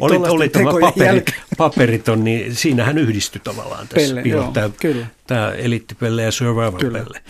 oli, 0.01 0.17
oli 0.17 0.49
tämä 0.49 0.71
paperi, 0.81 1.25
paperiton, 1.57 2.25
niin 2.25 2.55
siinähän 2.55 2.99
yhdistyi 2.99 3.41
tavallaan 3.45 3.89
tässä 3.89 4.15
Pelle, 4.15 4.29
joo, 4.29 4.51
tämä, 4.53 4.71
kyllä. 4.81 5.07
tämä 5.27 5.53
eliittipelle 5.53 6.23
ja 6.23 6.33
survival-pelle. 6.33 7.21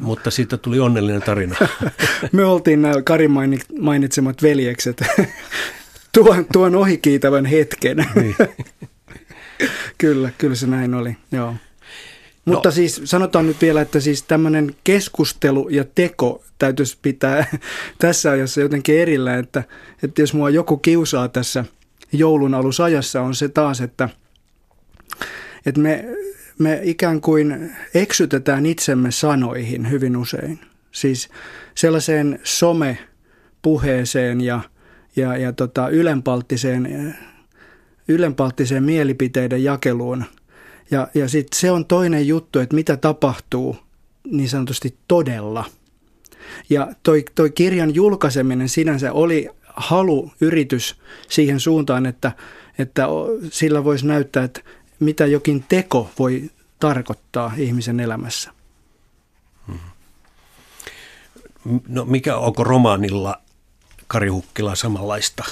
Mutta 0.00 0.30
siitä 0.30 0.56
tuli 0.56 0.80
onnellinen 0.80 1.22
tarina. 1.22 1.56
Me 2.32 2.44
oltiin 2.44 2.82
nämä 2.82 3.02
Karin 3.02 3.30
mainitsemat 3.80 4.42
veljekset 4.42 5.02
tuon, 6.14 6.46
tuon 6.52 6.74
ohikiitävän 6.74 7.44
hetken. 7.44 7.96
Niin. 8.14 8.36
kyllä, 9.98 10.30
kyllä 10.38 10.54
se 10.54 10.66
näin 10.66 10.94
oli, 10.94 11.16
joo. 11.32 11.54
Mutta 12.44 12.68
no. 12.68 12.72
siis 12.72 13.00
sanotaan 13.04 13.46
nyt 13.46 13.60
vielä, 13.62 13.80
että 13.80 14.00
siis 14.00 14.22
tämmöinen 14.22 14.74
keskustelu 14.84 15.68
ja 15.68 15.84
teko 15.94 16.44
täytyisi 16.58 16.98
pitää 17.02 17.46
tässä 17.98 18.30
ajassa 18.30 18.60
jotenkin 18.60 18.98
erillä, 18.98 19.36
että, 19.38 19.64
että 20.02 20.22
jos 20.22 20.34
mua 20.34 20.50
joku 20.50 20.76
kiusaa 20.76 21.28
tässä 21.28 21.64
joulun 22.12 22.54
alusajassa 22.54 23.22
on 23.22 23.34
se 23.34 23.48
taas, 23.48 23.80
että, 23.80 24.08
että 25.66 25.80
me, 25.80 26.04
me 26.58 26.80
ikään 26.82 27.20
kuin 27.20 27.72
eksytetään 27.94 28.66
itsemme 28.66 29.10
sanoihin 29.10 29.90
hyvin 29.90 30.16
usein. 30.16 30.60
Siis 30.92 31.28
sellaiseen 31.74 32.40
some-puheeseen 32.44 34.40
ja, 34.40 34.60
ja, 35.16 35.36
ja 35.36 35.52
tota 35.52 35.88
ylenpalttiseen, 35.88 37.14
ylenpalttiseen 38.08 38.84
mielipiteiden 38.84 39.64
jakeluun– 39.64 40.24
ja, 40.92 41.08
ja 41.14 41.28
sitten 41.28 41.60
se 41.60 41.70
on 41.70 41.86
toinen 41.86 42.28
juttu, 42.28 42.58
että 42.58 42.74
mitä 42.74 42.96
tapahtuu 42.96 43.76
niin 44.30 44.48
sanotusti 44.48 44.96
todella. 45.08 45.64
Ja 46.70 46.88
toi, 47.02 47.24
toi 47.34 47.50
kirjan 47.50 47.94
julkaiseminen 47.94 48.68
sinänsä 48.68 49.12
oli 49.12 49.48
halu, 49.76 50.32
yritys 50.40 50.96
siihen 51.28 51.60
suuntaan, 51.60 52.06
että, 52.06 52.32
että 52.78 53.06
sillä 53.50 53.84
voisi 53.84 54.06
näyttää, 54.06 54.44
että 54.44 54.60
mitä 55.00 55.26
jokin 55.26 55.64
teko 55.68 56.10
voi 56.18 56.50
tarkoittaa 56.80 57.52
ihmisen 57.56 58.00
elämässä. 58.00 58.50
Hmm. 59.66 59.78
No 61.88 62.04
mikä, 62.04 62.36
onko 62.36 62.64
romaanilla 62.64 63.40
Kari 64.06 64.28
Hukkila 64.28 64.74
samanlaista 64.74 65.44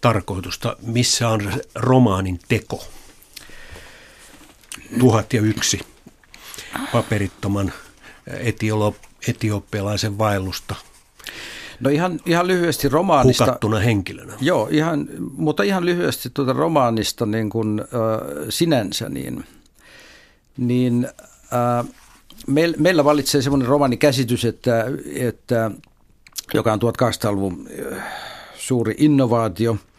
tarkoitusta? 0.00 0.76
Missä 0.82 1.28
on 1.28 1.52
romaanin 1.74 2.38
teko? 2.48 2.84
tuhat 4.98 5.32
ja 5.32 5.40
yksi 5.40 5.80
paperittoman 6.92 7.72
etiolo, 8.26 8.96
etiopialaisen 9.28 10.18
vaellusta. 10.18 10.74
No 11.80 11.90
ihan, 11.90 12.20
ihan 12.26 12.46
lyhyesti 12.46 12.88
romaanista. 12.88 13.44
Hukattuna 13.44 13.78
henkilönä. 13.78 14.32
Joo, 14.40 14.68
ihan, 14.70 15.08
mutta 15.36 15.62
ihan 15.62 15.84
lyhyesti 15.84 16.30
tuota 16.34 16.52
romaanista 16.52 17.26
niin 17.26 17.50
kuin, 17.50 17.80
äh, 17.80 17.86
sinänsä, 18.48 19.08
niin, 19.08 19.44
niin 20.56 21.08
äh, 21.52 21.86
meil, 22.46 22.74
meillä 22.78 23.04
valitsee 23.04 23.42
semmoinen 23.42 23.68
romaanikäsitys, 23.68 24.44
että, 24.44 24.84
että, 25.14 25.70
joka 26.54 26.72
on 26.72 26.80
1800-luvun 26.82 27.68
äh, 27.92 28.02
suuri 28.54 28.94
innovaatio– 28.98 29.76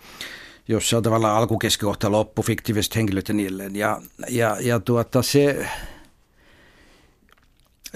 jossa 0.72 0.98
on 0.98 1.04
tavallaan 1.04 1.38
alku, 1.38 1.58
keskikohta, 1.58 2.12
loppu, 2.12 2.42
fiktiiviset 2.42 2.96
henkilöt 2.96 3.30
ja 3.30 3.36
edelleen. 3.36 3.76
Ja, 3.76 4.02
ja, 4.30 4.58
ja 4.60 4.80
tuota, 4.80 5.22
se, 5.22 5.68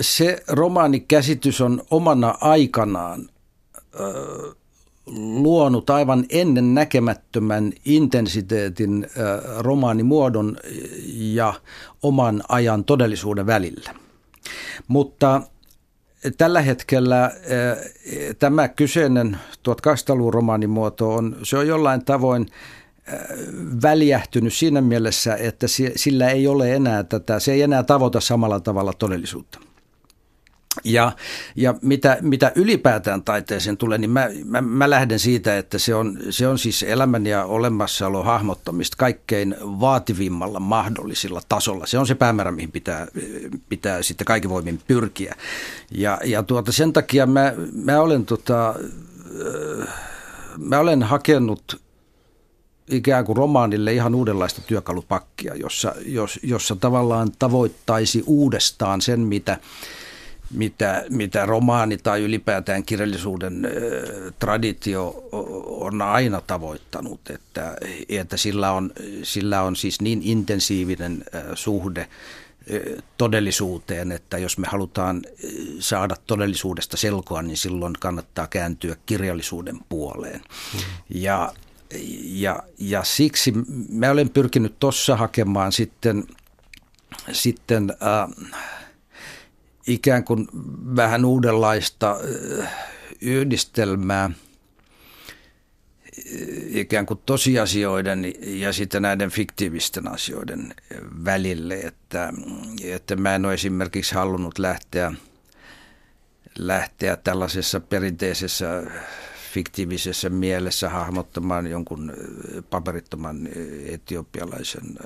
se 0.01 0.43
romaanikäsitys 0.47 1.61
on 1.61 1.83
omana 1.91 2.37
aikanaan 2.41 3.29
ö, 3.99 4.55
luonut 5.05 5.89
aivan 5.89 6.25
ennen 6.29 6.75
näkemättömän 6.75 7.73
intensiteetin 7.85 9.07
ö, 9.17 9.41
romaanimuodon 9.57 10.57
ja 11.13 11.53
oman 12.03 12.43
ajan 12.49 12.83
todellisuuden 12.85 13.45
välillä. 13.45 13.95
Mutta 14.87 15.41
tällä 16.37 16.61
hetkellä 16.61 17.31
eh, 17.43 18.35
tämä 18.39 18.67
kyseinen 18.67 19.37
1800-luvun 19.69 20.33
romaanimuoto 20.33 21.15
on, 21.15 21.35
se 21.43 21.57
on 21.57 21.67
jollain 21.67 22.05
tavoin 22.05 22.47
eh, 23.07 23.19
väljähtynyt 23.81 24.53
siinä 24.53 24.81
mielessä, 24.81 25.35
että 25.35 25.67
sillä 25.95 26.29
ei 26.29 26.47
ole 26.47 26.75
enää 26.75 27.03
tätä, 27.03 27.39
se 27.39 27.53
ei 27.53 27.61
enää 27.61 27.83
tavoita 27.83 28.19
samalla 28.19 28.59
tavalla 28.59 28.93
todellisuutta. 28.93 29.59
Ja, 30.83 31.11
ja 31.55 31.75
mitä, 31.81 32.17
mitä 32.21 32.51
ylipäätään 32.55 33.23
taiteeseen 33.23 33.77
tulee, 33.77 33.97
niin 33.97 34.09
mä, 34.09 34.29
mä, 34.45 34.61
mä 34.61 34.89
lähden 34.89 35.19
siitä, 35.19 35.57
että 35.57 35.77
se 35.77 35.95
on, 35.95 36.17
se 36.29 36.47
on 36.47 36.59
siis 36.59 36.83
elämän 36.83 37.25
ja 37.25 37.45
olemassaolo 37.45 38.23
hahmottamista 38.23 38.97
kaikkein 38.97 39.55
vaativimmalla 39.61 40.59
mahdollisilla 40.59 41.41
tasolla. 41.49 41.85
Se 41.85 41.99
on 41.99 42.07
se 42.07 42.15
päämäärä, 42.15 42.51
mihin 42.51 42.71
pitää, 42.71 43.07
pitää 43.69 44.03
sitten 44.03 44.25
kaikki 44.25 44.49
voimin 44.49 44.79
pyrkiä. 44.87 45.35
Ja, 45.91 46.19
ja 46.23 46.43
tuota, 46.43 46.71
sen 46.71 46.93
takia 46.93 47.25
mä, 47.25 47.53
mä, 47.73 48.01
olen, 48.01 48.25
tota, 48.25 48.75
mä 50.57 50.79
olen 50.79 51.03
hakenut 51.03 51.81
ikään 52.89 53.25
kuin 53.25 53.37
romaanille 53.37 53.93
ihan 53.93 54.15
uudenlaista 54.15 54.61
työkalupakkia, 54.61 55.55
jossa, 55.55 55.95
jos, 56.05 56.39
jossa 56.43 56.75
tavallaan 56.75 57.31
tavoittaisi 57.39 58.23
uudestaan 58.25 59.01
sen, 59.01 59.19
mitä– 59.19 59.57
mitä, 60.51 61.03
mitä 61.09 61.45
romaani 61.45 61.97
tai 61.97 62.21
ylipäätään 62.21 62.83
kirjallisuuden 62.83 63.67
traditio 64.39 65.29
on 65.65 66.01
aina 66.01 66.41
tavoittanut, 66.41 67.29
että, 67.29 67.75
että 68.09 68.37
sillä, 68.37 68.71
on, 68.71 68.91
sillä 69.23 69.61
on 69.61 69.75
siis 69.75 70.01
niin 70.01 70.21
intensiivinen 70.23 71.25
suhde 71.53 72.07
todellisuuteen, 73.17 74.11
että 74.11 74.37
jos 74.37 74.57
me 74.57 74.67
halutaan 74.67 75.21
saada 75.79 76.15
todellisuudesta 76.27 76.97
selkoa, 76.97 77.41
niin 77.41 77.57
silloin 77.57 77.93
kannattaa 77.99 78.47
kääntyä 78.47 78.95
kirjallisuuden 79.05 79.79
puoleen. 79.89 80.41
Mm. 80.73 80.79
Ja, 81.09 81.53
ja, 82.23 82.63
ja 82.79 83.03
siksi 83.03 83.53
mä 83.89 84.11
olen 84.11 84.29
pyrkinyt 84.29 84.79
tuossa 84.79 85.15
hakemaan 85.15 85.71
sitten, 85.71 86.23
sitten 87.31 87.89
äh, 87.89 88.51
ikään 89.87 90.23
kuin 90.23 90.47
vähän 90.95 91.25
uudenlaista 91.25 92.17
yhdistelmää 93.21 94.29
ikään 96.69 97.05
kuin 97.05 97.19
tosiasioiden 97.25 98.33
ja 98.41 98.73
sitten 98.73 99.01
näiden 99.01 99.29
fiktiivisten 99.29 100.07
asioiden 100.07 100.73
välille, 101.25 101.75
että, 101.75 102.33
että 102.83 103.15
mä 103.15 103.35
en 103.35 103.45
ole 103.45 103.53
esimerkiksi 103.53 104.15
halunnut 104.15 104.59
lähteä, 104.59 105.13
lähteä 106.57 107.15
tällaisessa 107.15 107.79
perinteisessä 107.79 108.83
fiktiivisessä 109.53 110.29
mielessä 110.29 110.89
hahmottamaan 110.89 111.67
jonkun 111.67 112.13
paperittoman 112.69 113.49
etiopialaisen 113.85 114.97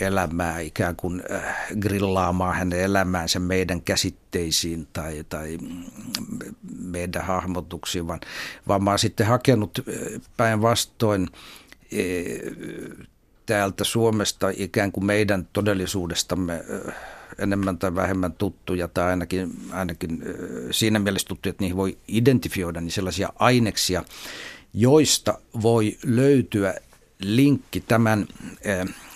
elämää, 0.00 0.60
ikään 0.60 0.96
kuin 0.96 1.22
äh, 1.32 1.56
grillaamaan 1.80 2.56
hänen 2.56 2.80
elämäänsä 2.80 3.38
meidän 3.38 3.82
käsitteisiin 3.82 4.88
tai, 4.92 5.24
tai 5.28 5.58
meidän 6.80 7.24
hahmotuksiin, 7.24 8.06
vaan, 8.06 8.20
vaan 8.68 8.84
mä 8.84 8.90
oon 8.90 8.98
sitten 8.98 9.26
hakenut 9.26 9.78
äh, 9.78 10.20
päinvastoin 10.36 11.28
äh, 11.32 13.06
täältä 13.46 13.84
Suomesta 13.84 14.46
ikään 14.56 14.92
kuin 14.92 15.04
meidän 15.04 15.48
todellisuudestamme 15.52 16.64
enemmän 17.38 17.78
tai 17.78 17.94
vähemmän 17.94 18.32
tuttuja 18.32 18.88
tai 18.88 19.10
ainakin, 19.10 19.56
ainakin 19.72 20.22
siinä 20.70 20.98
mielessä 20.98 21.28
tuttuja, 21.28 21.50
että 21.50 21.62
niihin 21.62 21.76
voi 21.76 21.98
identifioida 22.08 22.80
niin 22.80 22.90
sellaisia 22.90 23.28
aineksia, 23.38 24.04
joista 24.74 25.38
voi 25.62 25.98
löytyä 26.04 26.74
linkki 27.20 27.80
tämän 27.80 28.26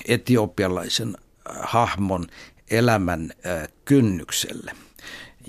etiopialaisen 0.09 1.17
äh, 1.17 1.57
hahmon 1.63 2.27
elämän 2.71 3.33
äh, 3.47 3.69
kynnykselle. 3.85 4.73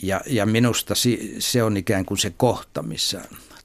Ja, 0.04 0.22
ja 0.28 0.46
minusta 0.46 0.94
se 1.40 1.64
on 1.64 1.78
ikään 1.78 2.06
kuin 2.06 2.18
se 2.18 2.34
kohta, 2.38 2.84
missä 2.84 3.22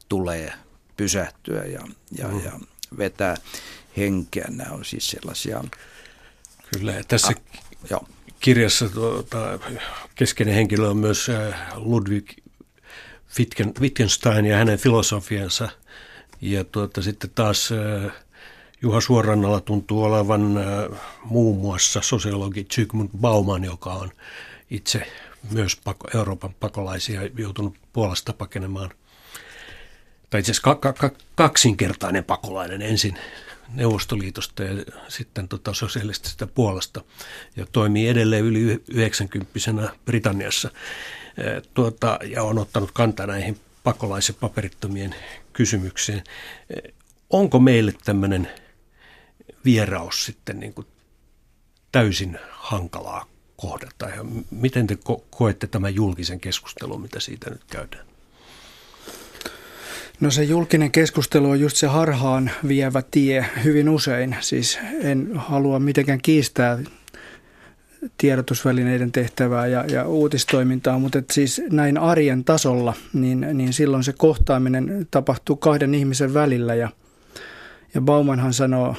tulee 0.09 0.53
pysähtyä 0.97 1.65
ja, 1.65 1.81
ja, 2.19 2.29
mm. 2.29 2.45
ja 2.45 2.53
vetää 2.99 3.37
henkeä. 3.97 4.47
Nämä 4.49 4.71
on 4.71 4.85
siis 4.85 5.11
sellaisia... 5.11 5.65
Kyllä, 6.73 6.93
ja 6.93 7.05
tässä 7.05 7.29
ah, 7.29 7.61
jo. 7.91 8.01
kirjassa 8.41 8.89
tuota, 8.89 9.59
keskeinen 10.15 10.55
henkilö 10.55 10.89
on 10.89 10.97
myös 10.97 11.29
äh, 11.29 11.55
Ludwig 11.75 12.31
Wittgenstein 13.81 14.47
ja 14.47 14.57
hänen 14.57 14.79
filosofiansa. 14.79 15.69
Ja 16.41 16.65
tuota, 16.65 17.03
sitten 17.03 17.31
taas 17.35 17.71
Juha 18.83 19.01
Suorannalla 19.01 19.61
tuntuu 19.61 20.03
olevan 20.05 20.59
äh, 20.59 21.01
muun 21.25 21.59
muassa 21.59 22.01
sosiologi 22.03 22.67
Zygmunt 22.75 23.11
Bauman, 23.21 23.65
joka 23.65 23.93
on 23.93 24.11
itse 24.71 25.07
myös 25.51 25.81
Euroopan 26.15 26.55
pakolaisia 26.61 27.21
joutunut 27.39 27.77
Puolasta 27.93 28.33
pakenemaan. 28.33 28.91
Tai 30.31 30.41
itse 30.41 30.53
asiassa 30.53 30.75
ka- 30.77 30.93
ka- 30.93 31.11
kaksinkertainen 31.35 32.25
pakolainen 32.25 32.83
ensin 32.83 33.19
Neuvostoliitosta 33.75 34.63
ja 34.63 34.71
sitten 35.09 35.49
tota 35.49 35.75
sosialistisesta 35.75 36.47
Puolasta 36.47 37.05
ja 37.57 37.67
toimii 37.73 38.09
edelleen 38.09 38.45
yli 38.45 38.83
90 38.89 39.53
Britanniassa 40.05 40.71
äh, 40.75 41.63
tuota, 41.75 42.19
ja 42.25 42.43
on 42.43 42.59
ottanut 42.59 42.91
kantaa 42.93 43.27
näihin 43.27 43.61
pakolais- 43.85 44.29
ja 44.29 44.35
paperittomien 44.41 45.15
kysymyksiin. 45.53 46.19
Äh, 46.19 46.93
onko 47.31 47.59
meille 47.59 47.95
tämmöinen 48.05 48.49
vieraus 49.67 50.25
sitten 50.25 50.61
niin 50.61 50.75
kuin 50.75 50.87
täysin 51.93 52.39
hankalaa 52.51 53.27
kohdata. 53.57 54.09
Ja 54.09 54.25
miten 54.51 54.87
te 54.87 54.95
ko- 54.95 55.23
koette 55.31 55.67
tämän 55.67 55.95
julkisen 55.95 56.41
keskustelun, 56.41 57.01
mitä 57.01 57.21
siitä 57.21 57.51
nyt 57.51 57.65
käydään? 57.71 58.07
No 60.21 60.31
se 60.31 60.45
julkinen 60.45 60.91
keskustelu 60.93 61.51
on 61.51 61.61
just 61.61 61.77
se 61.77 61.87
harhaan 61.87 62.51
vievä 62.69 63.03
tie 63.11 63.47
hyvin 63.65 63.89
usein. 63.89 64.37
Siis 64.41 64.79
en 65.03 65.31
halua 65.35 65.79
mitenkään 65.79 66.21
kiistää 66.23 66.79
tiedotusvälineiden 68.19 69.13
tehtävää 69.13 69.67
ja, 69.67 69.85
ja 69.85 70.09
uutistoimintaa, 70.09 70.99
mutta 70.99 71.19
et 71.19 71.31
siis 71.31 71.63
näin 71.71 71.99
arjen 71.99 72.45
tasolla, 72.45 72.95
niin, 73.13 73.47
niin 73.53 73.73
silloin 73.73 74.05
se 74.05 74.13
kohtaaminen 74.13 75.07
tapahtuu 75.11 75.57
kahden 75.57 75.95
ihmisen 75.95 76.35
välillä 76.35 76.75
ja, 76.75 76.89
ja 77.95 78.01
Baumanhan 78.01 78.55
sanoo 78.55 78.97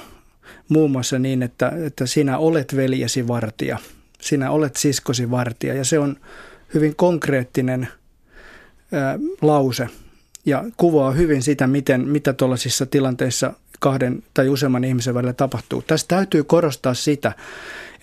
muun 0.70 0.92
muassa 0.92 1.20
niin, 1.20 1.44
että, 1.44 1.72
että 1.86 2.06
sinä 2.06 2.38
olet 2.38 2.76
veljesi 2.76 3.28
vartija, 3.28 3.78
sinä 4.22 4.52
olet 4.52 4.76
siskosi 4.76 5.32
vartija 5.32 5.74
ja 5.74 5.86
se 5.86 6.00
on 6.00 6.18
hyvin 6.74 6.96
konkreettinen 6.96 7.88
ää, 8.92 9.20
lause 9.42 9.90
ja 10.46 10.64
kuvaa 10.78 11.12
hyvin 11.12 11.42
sitä, 11.42 11.68
miten, 11.68 12.08
mitä 12.08 12.34
tuollaisissa 12.34 12.86
tilanteissa 12.86 13.54
kahden 13.80 14.24
tai 14.34 14.50
useamman 14.50 14.84
ihmisen 14.84 15.14
välillä 15.14 15.34
tapahtuu. 15.34 15.82
Tässä 15.82 16.08
täytyy 16.08 16.44
korostaa 16.44 16.94
sitä, 16.94 17.32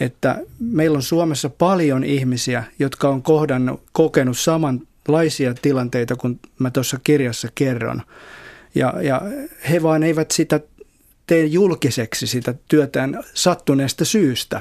että 0.00 0.38
meillä 0.60 0.96
on 0.96 1.02
Suomessa 1.02 1.48
paljon 1.48 2.04
ihmisiä, 2.04 2.64
jotka 2.78 3.08
on 3.08 3.22
kohdannut, 3.22 3.82
kokenut 3.92 4.38
samanlaisia 4.38 5.54
tilanteita 5.62 6.16
kuin 6.16 6.40
mä 6.58 6.70
tuossa 6.70 6.98
kirjassa 7.04 7.48
kerron. 7.54 8.02
Ja, 8.74 8.94
ja 9.02 9.22
he 9.70 9.82
vaan 9.82 10.02
eivät 10.02 10.30
sitä 10.30 10.60
tee 11.26 11.44
julkiseksi 11.44 12.26
sitä 12.26 12.54
työtään 12.68 13.24
sattuneesta 13.34 14.04
syystä. 14.04 14.60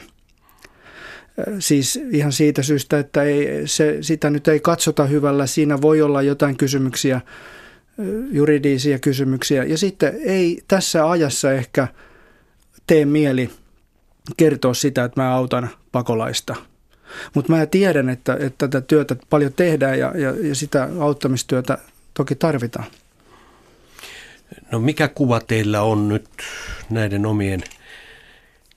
Siis 1.60 2.00
ihan 2.12 2.32
siitä 2.32 2.64
syystä, 2.64 3.00
että 3.00 3.24
ei, 3.24 3.48
se, 3.66 3.98
sitä 4.02 4.30
nyt 4.30 4.48
ei 4.48 4.60
katsota 4.60 5.06
hyvällä. 5.06 5.48
Siinä 5.48 5.82
voi 5.82 6.02
olla 6.02 6.22
jotain 6.22 6.58
kysymyksiä, 6.58 7.22
juridisia 8.32 9.00
kysymyksiä. 9.00 9.64
Ja 9.64 9.78
sitten 9.78 10.14
ei 10.26 10.64
tässä 10.68 11.10
ajassa 11.10 11.52
ehkä 11.52 11.88
tee 12.88 13.06
mieli– 13.06 13.50
kertoa 14.38 14.74
sitä, 14.74 15.04
että 15.04 15.22
mä 15.22 15.36
autan 15.36 15.70
pakolaista. 15.92 16.56
Mutta 17.34 17.54
mä 17.54 17.66
tiedän, 17.66 18.10
että, 18.10 18.38
että 18.40 18.68
tätä 18.68 18.82
työtä 18.82 19.16
paljon 19.30 19.54
tehdään 19.54 20.00
ja, 20.00 20.14
ja, 20.18 20.34
ja 20.48 20.56
sitä 20.56 20.90
auttamistyötä 21.00 21.78
toki 22.14 22.36
tarvitaan. 22.36 22.86
No 24.72 24.80
mikä 24.80 25.08
kuva 25.08 25.40
teillä 25.40 25.82
on 25.82 26.10
nyt 26.10 26.30
näiden 26.90 27.26
omien 27.26 27.64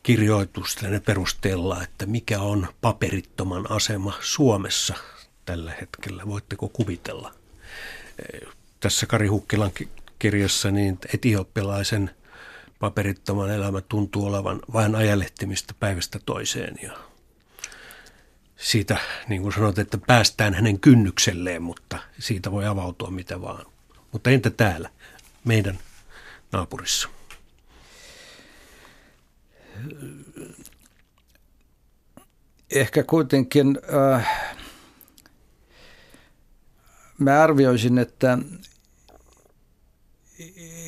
kirjoitusten 0.02 1.02
perusteella, 1.06 1.82
että 1.82 2.06
mikä 2.06 2.40
on 2.40 2.66
paperittoman 2.80 3.70
asema 3.70 4.14
Suomessa 4.20 4.94
tällä 5.44 5.72
hetkellä? 5.80 6.26
Voitteko 6.26 6.68
kuvitella? 6.68 7.34
Tässä 8.80 9.06
Kari 9.06 9.26
Hukkilan 9.26 9.70
kirjassa 10.18 10.70
niin 10.70 10.98
etiopialaisen– 11.14 12.10
paperittoman 12.78 13.50
elämä 13.50 13.80
tuntuu 13.80 14.26
olevan 14.26 14.60
vain 14.72 14.94
ajalehtimistä 14.94 15.74
päivästä 15.80 16.18
toiseen 16.26 16.78
ja 16.82 16.92
siitä, 18.56 18.96
niin 19.28 19.42
kuin 19.42 19.52
sanot, 19.52 19.78
että 19.78 19.98
päästään 20.06 20.54
hänen 20.54 20.80
kynnykselleen, 20.80 21.62
mutta 21.62 21.98
siitä 22.18 22.52
voi 22.52 22.66
avautua 22.66 23.10
mitä 23.10 23.40
vaan. 23.40 23.66
Mutta 24.12 24.30
entä 24.30 24.50
täällä, 24.50 24.90
meidän 25.46 25.78
naapurissa? 26.52 27.08
Ehkä 32.70 33.02
kuitenkin 33.02 33.78
äh, 34.14 34.28
mä 37.18 37.42
arvioisin, 37.42 37.98
että 37.98 38.38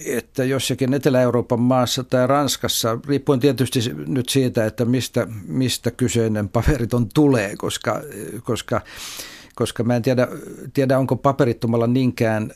että 0.06 0.44
jossakin 0.44 0.94
Etelä-Euroopan 0.94 1.60
maassa 1.60 2.04
tai 2.04 2.26
Ranskassa, 2.26 2.98
riippuen 3.08 3.40
tietysti 3.40 3.80
nyt 4.06 4.28
siitä, 4.28 4.66
että 4.66 4.84
mistä, 4.84 5.26
mistä 5.46 5.90
kyseinen 5.90 6.48
paperiton 6.48 7.08
tulee, 7.14 7.56
koska, 7.56 8.02
koska, 8.44 8.80
koska 9.54 9.84
mä 9.84 9.96
en 9.96 10.02
tiedä, 10.02 10.28
tiedä 10.72 10.98
onko 10.98 11.16
paperittomalla 11.16 11.86
niinkään, 11.86 12.52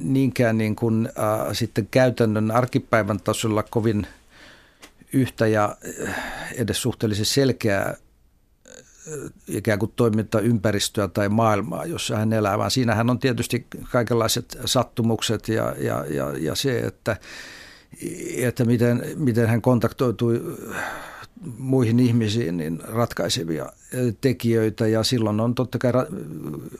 niinkään 0.00 0.58
niin 0.58 0.76
kuin, 0.76 1.08
äh, 1.18 1.48
sitten 1.52 1.88
käytännön 1.90 2.50
arkipäivän 2.50 3.20
tasolla 3.20 3.62
kovin 3.62 4.06
yhtä 5.12 5.46
ja 5.46 5.76
edes 6.56 6.82
suhteellisen 6.82 7.24
selkeää 7.24 7.96
ikään 9.48 9.78
kuin 9.78 9.92
toimintaympäristöä 9.96 11.08
tai 11.08 11.28
maailmaa, 11.28 11.86
jossa 11.86 12.16
hän 12.16 12.32
elää, 12.32 12.58
vaan 12.58 12.70
siinähän 12.70 13.10
on 13.10 13.18
tietysti 13.18 13.66
kaikenlaiset 13.90 14.58
sattumukset 14.64 15.48
ja, 15.48 15.74
ja, 15.78 16.04
ja, 16.10 16.38
ja 16.38 16.54
se, 16.54 16.78
että, 16.78 17.16
että 18.36 18.64
miten, 18.64 19.02
miten 19.16 19.48
hän 19.48 19.62
kontaktoitui 19.62 20.56
muihin 21.58 22.00
ihmisiin, 22.00 22.56
niin 22.56 22.80
ratkaisevia 22.84 23.72
tekijöitä. 24.20 24.86
Ja 24.86 25.02
silloin 25.02 25.40
on 25.40 25.54
totta 25.54 25.78
kai 25.78 25.92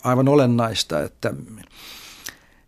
aivan 0.04 0.28
olennaista, 0.28 1.02
että, 1.02 1.34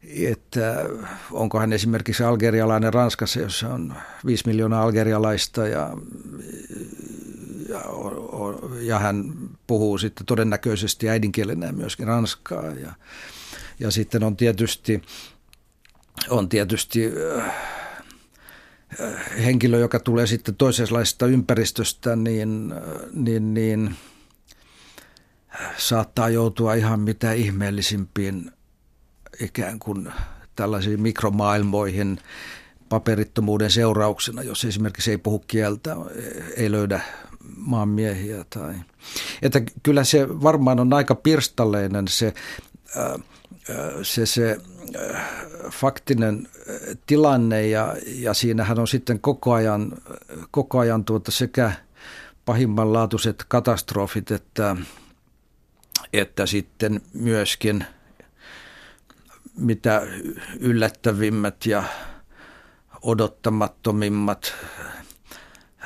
että 0.03 0.85
onko 1.31 1.59
hän 1.61 1.73
esimerkiksi 1.73 2.23
algerialainen 2.23 2.95
Ranskassa, 2.95 3.41
jossa 3.41 3.75
on 3.75 3.95
5 4.27 4.47
miljoonaa 4.47 4.83
algerialaista 4.83 5.67
ja 5.67 5.91
ja, 7.71 7.81
ja 8.81 8.99
hän 8.99 9.33
puhuu 9.67 9.99
sitten 9.99 10.27
todennäköisesti 10.27 11.09
äidinkielenä 11.09 11.73
myöskin 11.73 12.07
ranskaa 12.07 12.65
ja, 12.65 12.93
ja 13.81 13.91
sitten 13.91 14.23
on 14.23 14.37
tietysti, 14.37 15.03
on 16.29 16.49
tietysti 16.49 17.13
äh, 17.39 17.55
henkilö, 19.45 19.79
joka 19.79 20.01
tulee 20.01 20.27
sitten 20.27 20.57
toisenlaisesta 20.57 21.27
ympäristöstä, 21.27 22.17
niin, 22.17 22.75
niin, 23.13 23.55
niin 23.55 23.97
saattaa 25.77 26.29
joutua 26.29 26.75
ihan 26.75 27.01
mitä 27.01 27.33
ihmeellisimpiin 27.33 28.53
ikään 29.41 29.79
kuin 29.79 30.13
tällaisiin 30.57 31.03
mikromaailmoihin 31.03 32.19
paperittomuuden 32.89 33.71
seurauksena, 33.71 34.43
jos 34.43 34.65
esimerkiksi 34.65 35.11
ei 35.11 35.19
puhu 35.19 35.39
kieltä, 35.39 35.97
ei 36.57 36.71
löydä 36.71 37.01
maanmiehiä. 37.57 38.45
Tai, 38.51 38.75
että 39.43 39.63
kyllä 39.83 40.05
se 40.05 40.29
varmaan 40.29 40.81
on 40.81 40.93
aika 40.93 41.15
pirstaleinen 41.15 42.09
se, 42.09 42.35
se, 44.03 44.27
se 44.27 44.59
faktinen 45.71 46.49
tilanne 47.07 47.67
ja, 47.67 47.97
ja 48.07 48.35
siinähän 48.35 48.79
on 48.79 48.89
sitten 48.89 49.21
koko 49.21 49.53
ajan, 49.53 49.93
koko 50.51 50.79
ajan 50.79 51.05
tuota 51.05 51.31
sekä 51.31 51.73
pahimmanlaatuiset 52.45 53.45
katastrofit 53.49 54.31
että, 54.31 54.77
että 56.13 56.47
sitten 56.47 57.01
myöskin 57.15 57.85
mitä 59.57 60.03
yllättävimmät 60.61 61.67
ja 61.67 61.85
odottamattomimmat 63.03 64.55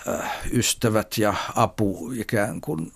Äh, 0.08 0.30
ystävät 0.52 1.18
ja 1.18 1.34
apu 1.54 2.12
ikään 2.16 2.60
kuin 2.60 2.92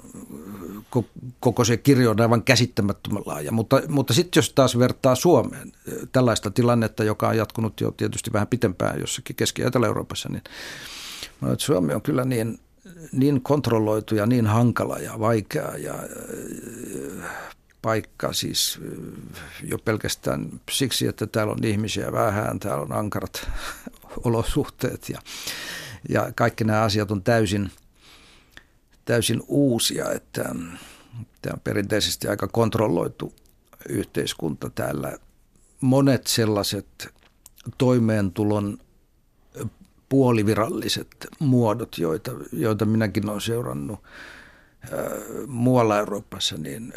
koko 1.41 1.65
se 1.65 1.77
kirjo 1.77 2.11
on 2.11 2.21
aivan 2.21 2.43
käsittämättömän 2.43 3.23
laaja. 3.27 3.53
Mutta, 3.53 3.83
mutta 3.89 4.15
sitten 4.15 4.39
jos 4.41 4.53
taas 4.53 4.79
vertaa 4.79 5.15
Suomeen 5.15 5.73
äh, 5.89 5.95
tällaista 6.13 6.51
tilannetta, 6.51 7.05
joka 7.05 7.29
on 7.29 7.37
jatkunut 7.37 7.81
jo 7.81 7.91
tietysti 7.91 8.33
vähän 8.33 8.49
pitempään 8.49 9.01
jossakin 9.01 9.37
Keski- 9.37 9.63
ja 9.63 9.69
Etelä-Euroopassa, 9.69 10.29
niin 10.29 10.43
että 11.53 11.65
Suomi 11.65 11.95
on 11.95 12.03
kyllä 12.03 12.25
niin, 12.25 12.59
niin 13.13 13.41
kontrolloitu 13.41 14.15
ja 14.15 14.27
niin 14.27 14.47
hankala 14.47 14.99
ja 14.99 15.21
vaikea 15.21 15.77
ja 15.77 15.95
äh, 15.95 17.31
paikka 17.83 18.33
siis 18.33 18.81
jo 19.63 19.79
pelkästään 19.79 20.61
siksi, 20.71 21.07
että 21.07 21.27
täällä 21.27 21.53
on 21.53 21.65
ihmisiä 21.65 22.13
vähän, 22.13 22.61
täällä 22.61 22.83
on 22.83 22.93
ankarat 22.93 23.51
olosuhteet 24.25 25.09
ja 25.09 25.21
ja 26.09 26.33
kaikki 26.35 26.65
nämä 26.65 26.83
asiat 26.83 27.11
on 27.11 27.23
täysin, 27.23 27.71
täysin 29.05 29.43
uusia, 29.49 30.13
että 30.13 30.43
tämä 31.43 31.53
on 31.55 31.61
perinteisesti 31.65 32.29
aika 32.29 32.49
kontrolloitu 32.49 33.33
yhteiskunta 33.89 34.71
täällä. 34.71 35.19
Monet 35.81 36.27
sellaiset 36.27 37.15
toimeentulon 37.79 38.79
puoliviralliset 40.09 41.09
muodot, 41.39 41.99
joita, 41.99 42.31
joita 42.53 42.85
minäkin 42.85 43.29
olen 43.29 43.41
seurannut 43.41 44.01
muualla 45.47 45.99
Euroopassa 45.99 46.57
niin 46.57 46.93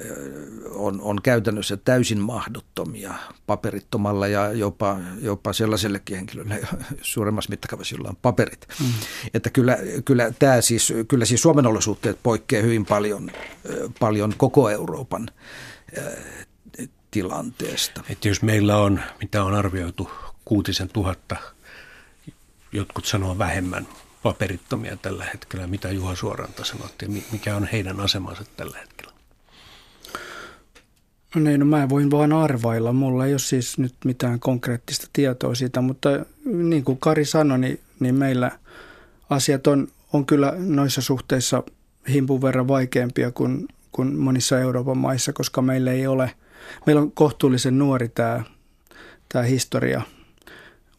on, 0.70 1.02
on 1.02 1.22
käytännössä 1.24 1.78
täysin 1.78 2.20
mahdottomia 2.20 3.14
paperittomalla 3.48 4.28
ja 4.28 4.54
jopa, 4.54 4.98
jopa 5.22 5.54
sellaisellekin 5.54 6.18
henkilölle 6.18 6.62
suuremmassa 7.02 7.50
mittakaavassa, 7.50 7.96
jolla 7.96 8.10
on 8.10 8.18
paperit. 8.22 8.68
Mm. 8.80 8.86
Että 9.34 9.50
kyllä, 9.50 9.78
kyllä, 10.06 10.34
tämä 10.40 10.62
siis, 10.62 10.94
kyllä 11.08 11.26
siis 11.26 11.42
Suomen 11.42 11.68
olosuhteet 11.68 12.20
poikkeaa 12.24 12.64
hyvin 12.64 12.86
paljon, 12.86 13.32
paljon 14.00 14.34
koko 14.38 14.70
Euroopan 14.70 15.30
tilanteesta. 17.12 18.04
Että 18.10 18.28
jos 18.28 18.42
meillä 18.42 18.78
on, 18.78 19.02
mitä 19.22 19.44
on 19.44 19.54
arvioitu, 19.54 20.12
kuutisen 20.46 20.90
tuhatta, 20.90 21.36
jotkut 22.72 23.06
sanoo 23.06 23.38
vähemmän 23.38 23.88
paperittomia 24.24 24.98
tällä 24.98 25.26
hetkellä. 25.26 25.68
Mitä 25.68 25.92
Juha 25.92 26.16
Suoranta 26.16 26.66
sanotti, 26.66 27.08
mikä 27.32 27.56
on 27.56 27.68
heidän 27.72 28.00
asemansa 28.00 28.44
tällä 28.58 28.78
hetkellä? 28.78 29.12
No 31.36 31.42
niin, 31.42 31.60
no 31.60 31.66
mä 31.66 31.90
voin 31.90 32.12
vaan 32.12 32.34
arvailla. 32.34 32.94
Mulla 32.94 33.26
ei 33.26 33.34
ole 33.34 33.40
siis 33.40 33.78
nyt 33.78 33.96
mitään 34.06 34.40
konkreettista 34.40 35.08
tietoa 35.14 35.56
siitä, 35.56 35.82
mutta 35.82 36.10
niin 36.46 36.84
kuin 36.84 36.98
Kari 36.98 37.26
sanoi, 37.26 37.60
niin, 37.60 37.80
niin 38.00 38.16
meillä 38.16 38.52
asiat 39.30 39.68
on, 39.68 39.88
on 40.14 40.26
kyllä 40.26 40.54
noissa 40.58 41.02
suhteissa 41.02 41.64
himpun 42.10 42.42
verran 42.42 42.68
vaikeampia 42.68 43.32
kuin, 43.32 43.68
kuin 43.92 44.16
monissa 44.16 44.60
Euroopan 44.60 44.98
maissa, 44.98 45.34
koska 45.34 45.62
meillä 45.62 45.92
ei 45.92 46.08
ole, 46.08 46.32
meillä 46.86 47.02
on 47.02 47.12
kohtuullisen 47.12 47.80
nuori 47.80 48.10
tämä, 48.10 48.44
tämä 49.30 49.44
historia– 49.44 50.02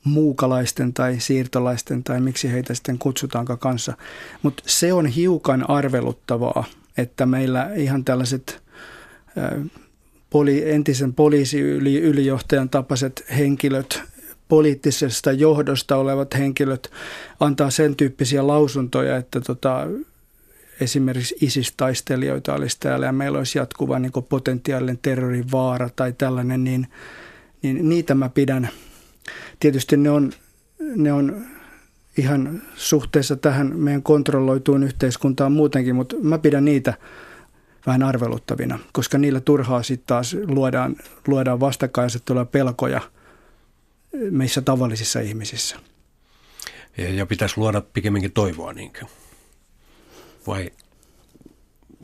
muukalaisten 0.05 0.93
tai 0.93 1.21
siirtolaisten 1.21 2.05
tai 2.05 2.21
miksi 2.21 2.53
heitä 2.53 2.75
sitten 2.75 2.99
kutsutaankaan 2.99 3.59
kanssa. 3.59 3.93
Mutta 4.43 4.63
se 4.67 4.93
on 4.93 5.07
hiukan 5.07 5.71
arveluttavaa, 5.71 6.65
että 6.97 7.27
meillä 7.27 7.71
ihan 7.75 8.05
tällaiset 8.05 8.63
poli, 10.31 10.71
entisen 10.71 11.15
poliisiylijohtajan 11.15 12.69
tapaiset 12.69 13.25
henkilöt, 13.39 14.03
poliittisesta 14.49 15.33
johdosta 15.33 15.97
olevat 15.97 16.35
henkilöt 16.35 16.91
antaa 17.41 17.71
sen 17.71 17.97
tyyppisiä 17.97 18.47
lausuntoja, 18.47 19.17
että 19.17 19.41
tota, 19.41 19.87
esimerkiksi 20.81 21.37
ISIS-taistelijoita 21.41 22.55
olisi 22.55 22.77
täällä 22.81 23.07
ja 23.07 23.13
meillä 23.13 23.39
olisi 23.39 23.59
jatkuva 23.59 23.99
niin 23.99 24.13
potentiaalinen 24.29 24.99
terrorin 25.03 25.53
vaara 25.53 25.91
tai 25.97 26.13
tällainen, 26.19 26.65
niin, 26.65 26.87
niin 27.63 27.89
niitä 27.89 28.15
mä 28.15 28.29
pidän– 28.29 28.69
Tietysti 29.63 29.97
ne 29.97 30.11
on, 30.11 30.33
ne 30.97 31.13
on 31.13 31.47
ihan 32.19 32.63
suhteessa 32.75 33.37
tähän 33.37 33.73
meidän 33.77 34.03
kontrolloituun 34.03 34.83
yhteiskuntaan 34.83 35.53
muutenkin, 35.53 35.95
mutta 35.95 36.17
mä 36.23 36.39
pidän 36.39 36.65
niitä 36.65 36.95
vähän 37.87 38.03
arveluttavina, 38.03 38.79
koska 38.93 39.19
niillä 39.19 39.41
turhaa 39.41 39.83
sitten 39.83 40.07
taas 40.07 40.37
luodaan, 40.47 40.97
luodaan 41.27 41.61
vastakkainasettelua 41.61 42.45
pelkoja 42.45 43.01
meissä 44.31 44.63
tavallisissa 44.63 45.21
ihmisissä. 45.21 45.77
Ja, 46.99 47.09
ja 47.09 47.27
pitäisi 47.27 47.59
luoda 47.59 47.81
pikemminkin 47.81 48.33
toivoa, 48.33 48.73
niinkö? 48.73 49.07
Vai 50.47 50.71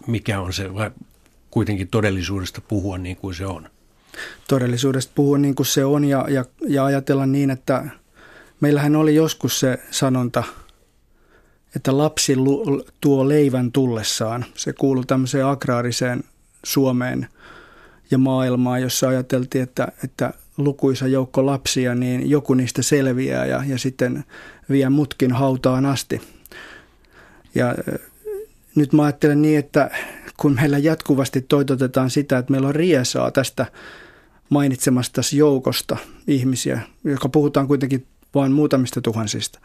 mikä 0.07 0.41
on 0.41 0.53
se, 0.53 0.75
vai 0.75 0.91
kuitenkin 1.51 1.89
todellisuudesta 1.89 2.61
puhua 2.61 2.99
niin 2.99 3.17
kuin 3.17 3.35
se 3.35 3.47
on? 3.47 3.71
Todellisuudesta 4.49 5.13
puhua 5.15 5.39
niin 5.39 5.55
kuin 5.55 5.67
se 5.67 5.85
on 5.85 6.05
ja, 6.05 6.25
ja, 6.29 6.45
ja 6.69 6.85
ajatella 6.85 7.27
niin, 7.27 7.51
että 7.51 7.85
meillähän 8.61 8.97
oli 8.97 9.15
joskus 9.15 9.61
se 9.61 9.79
sanonta, 9.91 10.45
että 11.77 11.99
lapsi 11.99 12.37
tuo 13.01 13.29
leivän 13.29 13.73
tullessaan. 13.73 14.45
Se 14.55 14.73
kuuluu 14.73 15.05
tämmöiseen 15.05 15.47
agraariseen 15.47 16.25
Suomeen 16.65 17.29
ja 18.11 18.19
maailmaan, 18.19 18.83
jossa 18.83 19.09
ajateltiin, 19.09 19.63
että, 19.63 19.89
että 20.05 20.33
lukuisa 20.57 21.07
joukko 21.07 21.47
lapsia, 21.47 21.95
niin 21.95 22.31
joku 22.31 22.55
niistä 22.55 22.83
selviää 22.83 23.47
ja, 23.47 23.65
ja 23.67 23.79
sitten 23.79 24.25
vie 24.71 24.89
mutkin 24.89 25.33
hautaan 25.33 25.87
asti. 25.87 26.21
Ja 27.55 27.75
nyt 28.75 28.93
mä 28.93 29.03
ajattelen 29.03 29.43
niin, 29.43 29.59
että 29.59 29.91
kun 30.37 30.55
meillä 30.55 30.79
jatkuvasti 30.79 31.41
toitotetaan 31.41 32.11
sitä, 32.11 32.39
että 32.39 32.51
meillä 32.51 32.69
on 32.69 32.75
riesaa 32.75 33.31
tästä 33.31 33.67
mainitsemasta 34.49 35.21
joukosta 35.33 35.97
ihmisiä, 36.27 36.81
joka 37.05 37.29
puhutaan 37.29 37.67
kuitenkin 37.67 38.07
vain 38.35 38.53
muutamista 38.53 39.01
tuhansista, 39.01 39.59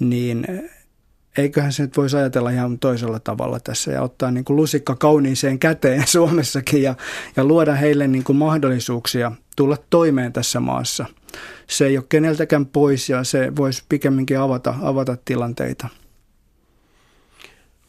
niin 0.00 0.46
eiköhän 1.38 1.72
se 1.72 1.82
nyt 1.82 1.96
voisi 1.96 2.16
ajatella 2.16 2.50
ihan 2.50 2.78
toisella 2.78 3.20
tavalla 3.20 3.60
tässä 3.60 3.92
ja 3.92 4.02
ottaa 4.02 4.30
niin 4.30 4.44
kuin 4.44 4.56
lusikka 4.56 4.96
kauniiseen 4.96 5.58
käteen 5.58 6.06
Suomessakin 6.16 6.82
ja, 6.82 6.94
ja 7.36 7.44
luoda 7.44 7.74
heille 7.74 8.08
niin 8.08 8.24
kuin 8.24 8.36
mahdollisuuksia 8.36 9.32
tulla 9.56 9.76
toimeen 9.90 10.32
tässä 10.32 10.60
maassa. 10.60 11.06
Se 11.66 11.86
ei 11.86 11.98
ole 11.98 12.06
keneltäkään 12.08 12.66
pois 12.66 13.08
ja 13.08 13.24
se 13.24 13.56
voisi 13.56 13.84
pikemminkin 13.88 14.38
avata, 14.38 14.74
avata 14.82 15.16
tilanteita. 15.24 15.88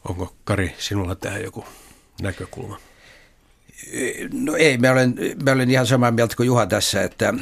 Onko 0.08 0.34
Kari 0.44 0.74
sinulla 0.78 1.14
tähän 1.14 1.42
joku 1.42 1.64
näkökulma? 2.22 2.78
No 4.32 4.56
ei, 4.56 4.78
mä 4.78 4.92
olen, 4.92 5.14
mä 5.44 5.52
olen 5.52 5.70
ihan 5.70 5.86
samaa 5.86 6.10
mieltä 6.10 6.36
kuin 6.36 6.46
Juha 6.46 6.66
tässä, 6.66 7.02
että, 7.02 7.34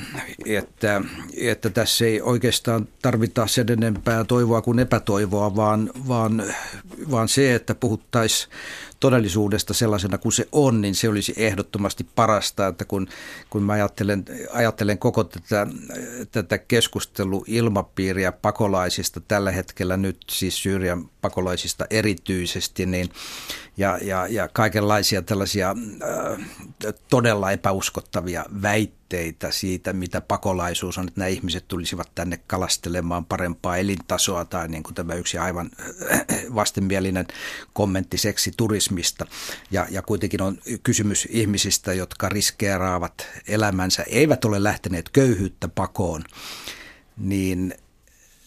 että, 0.47 1.03
että 1.37 1.70
tässä 1.70 2.05
ei 2.05 2.20
oikeastaan 2.20 2.89
tarvita 3.03 3.47
sen 3.47 3.72
enempää 3.72 4.24
toivoa 4.24 4.62
kuin 4.62 4.78
epätoivoa, 4.78 5.57
vaan, 5.57 5.91
vaan, 6.09 6.45
vaan 7.11 7.28
se, 7.28 7.55
että 7.55 7.74
puhuttaisiin 7.74 8.53
todellisuudesta 9.01 9.74
sellaisena 9.74 10.18
kuin 10.18 10.32
se 10.32 10.49
on, 10.53 10.80
niin 10.80 10.95
se 10.95 11.09
olisi 11.09 11.35
ehdottomasti 11.37 12.07
parasta, 12.14 12.66
että 12.66 12.85
kun, 12.85 13.09
kun 13.51 13.62
mä 13.62 13.72
ajattelen, 13.72 14.24
ajattelen 14.53 14.99
koko 14.99 15.24
tätä, 15.24 15.66
tätä 16.32 16.59
keskusteluilmapiiriä 16.59 18.32
pakolaisista 18.32 19.20
tällä 19.20 19.51
hetkellä 19.51 19.97
nyt, 19.97 20.16
siis 20.30 20.62
Syyrian 20.62 21.11
pakolaisista 21.25 21.87
erityisesti, 21.91 22.87
niin 22.87 23.09
ja, 23.77 23.99
ja, 24.03 24.27
ja 24.27 24.49
kaikenlaisia 24.49 25.22
tällaisia 25.22 25.70
äh, 25.70 26.95
todella 27.11 27.53
epäuskottavia 27.53 28.45
väitteitä 28.62 29.51
siitä, 29.51 29.93
mitä 29.93 30.20
pakolaisuus 30.20 30.99
on, 30.99 31.09
että 31.09 31.20
nämä 31.20 31.29
ihmiset 31.29 31.68
tulisivat 31.68 32.11
tänne 32.14 32.41
kalastelemaan 32.47 33.25
parempaa 33.25 33.77
elintasoa 33.77 34.45
tai 34.45 34.68
niin 34.68 34.83
kuin 34.83 34.95
tämä 34.95 35.14
yksi 35.14 35.39
aivan 35.39 35.70
äh, 36.11 36.20
vastenmielinen 36.55 37.27
kommentti 37.72 38.18
seksiturismista. 38.18 39.27
Ja, 39.70 39.87
ja 39.91 40.03
kuitenkin 40.03 40.43
on 40.43 40.59
kysymys 40.83 41.29
ihmisistä, 41.31 41.93
jotka 41.93 42.29
riskeeraavat 42.29 43.29
elämänsä, 43.49 44.05
eivät 44.09 44.45
ole 44.45 44.62
lähteneet 44.62 45.09
köyhyyttä 45.09 45.68
pakoon, 45.68 46.25
niin 47.16 47.75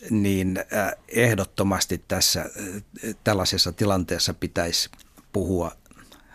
niin 0.09 0.59
äh, 0.73 0.91
ehdottomasti 1.07 2.03
tässä 2.07 2.45
tällaisessa 3.23 3.71
tilanteessa 3.71 4.33
pitäisi 4.33 4.89
puhua 5.33 5.71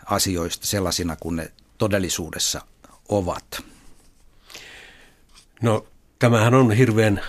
asioista 0.05 0.67
sellaisina 0.67 1.15
kuin 1.15 1.35
ne 1.35 1.51
todellisuudessa 1.77 2.61
ovat? 3.09 3.63
No 5.61 5.85
tämähän 6.19 6.53
on 6.53 6.71
hirveän 6.71 7.21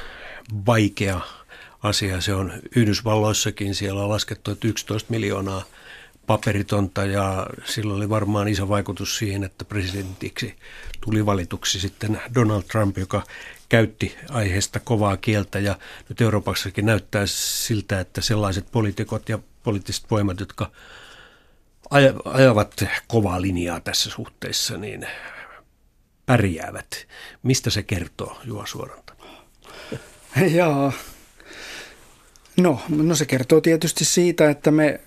vaikea 0.66 1.20
asia. 1.82 2.20
Se 2.20 2.34
on 2.34 2.52
Yhdysvalloissakin, 2.76 3.74
siellä 3.74 4.02
on 4.02 4.08
laskettu, 4.08 4.50
että 4.50 4.68
11 4.68 5.10
miljoonaa 5.10 5.62
paperitonta 6.26 7.04
ja 7.04 7.46
sillä 7.64 7.94
oli 7.94 8.08
varmaan 8.08 8.48
iso 8.48 8.68
vaikutus 8.68 9.18
siihen, 9.18 9.44
että 9.44 9.64
presidentiksi 9.64 10.54
tuli 11.00 11.26
valituksi 11.26 11.80
sitten 11.80 12.20
Donald 12.34 12.62
Trump, 12.62 12.98
joka 12.98 13.22
käytti 13.74 14.16
aiheesta 14.30 14.80
kovaa 14.80 15.16
kieltä 15.16 15.58
ja 15.58 15.78
nyt 16.08 16.20
Euroopassakin 16.20 16.86
näyttää 16.86 17.26
siltä, 17.26 18.00
että 18.00 18.20
sellaiset 18.20 18.66
poliitikot 18.72 19.28
ja 19.28 19.38
poliittiset 19.62 20.10
voimat, 20.10 20.40
jotka 20.40 20.70
ajavat 22.24 22.84
kovaa 23.08 23.42
linjaa 23.42 23.80
tässä 23.80 24.10
suhteessa, 24.10 24.76
niin 24.76 25.06
pärjäävät. 26.26 27.06
Mistä 27.42 27.70
se 27.70 27.82
kertoo, 27.82 28.40
Juha 28.44 28.66
Suoranta? 28.66 29.14
Joo. 30.56 30.92
No, 32.56 32.80
no 32.88 33.14
se 33.14 33.26
kertoo 33.26 33.60
tietysti 33.60 34.04
siitä, 34.04 34.50
että 34.50 34.70
me 34.70 35.00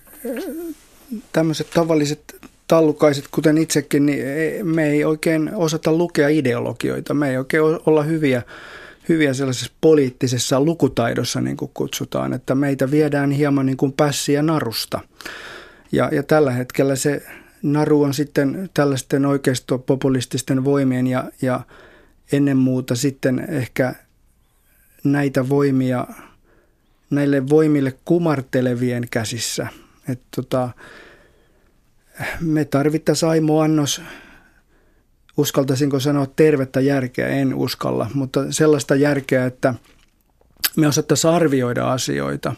tämmöiset 1.32 1.70
tavalliset 1.70 2.36
tallukaiset, 2.68 3.24
kuten 3.30 3.58
itsekin, 3.58 4.06
niin 4.06 4.22
me 4.62 4.90
ei 4.90 5.04
oikein 5.04 5.50
osata 5.54 5.92
lukea 5.92 6.28
ideologioita. 6.28 7.14
Me 7.14 7.30
ei 7.30 7.36
oikein 7.36 7.62
olla 7.86 8.02
hyviä, 8.02 8.42
hyviä 9.08 9.34
sellaisessa 9.34 9.72
poliittisessa 9.80 10.60
lukutaidossa, 10.60 11.40
niin 11.40 11.56
kuin 11.56 11.70
kutsutaan, 11.74 12.32
että 12.32 12.54
meitä 12.54 12.90
viedään 12.90 13.30
hieman 13.30 13.66
niin 13.66 13.76
kuin 13.76 13.92
pässiä 13.92 14.42
narusta. 14.42 15.00
Ja, 15.92 16.08
ja 16.12 16.22
tällä 16.22 16.50
hetkellä 16.50 16.96
se 16.96 17.22
naru 17.62 18.02
on 18.02 18.14
sitten 18.14 18.70
tällaisten 18.74 19.26
oikeistopopulististen 19.26 20.64
voimien 20.64 21.06
ja, 21.06 21.24
ja 21.42 21.60
ennen 22.32 22.56
muuta 22.56 22.94
sitten 22.94 23.46
ehkä 23.48 23.94
näitä 25.04 25.48
voimia, 25.48 26.06
näille 27.10 27.48
voimille 27.48 27.94
kumartelevien 28.04 29.06
käsissä. 29.10 29.66
Et 30.08 30.20
tota, 30.36 30.70
me 32.40 32.64
tarvittaisiin 32.64 33.30
Aimo 33.30 33.60
Annos, 33.60 34.02
uskaltaisinko 35.36 36.00
sanoa 36.00 36.26
tervettä 36.36 36.80
järkeä, 36.80 37.28
en 37.28 37.54
uskalla, 37.54 38.10
mutta 38.14 38.52
sellaista 38.52 38.94
järkeä, 38.94 39.46
että 39.46 39.74
me 40.76 40.86
osattaisiin 40.86 41.32
arvioida 41.32 41.92
asioita 41.92 42.54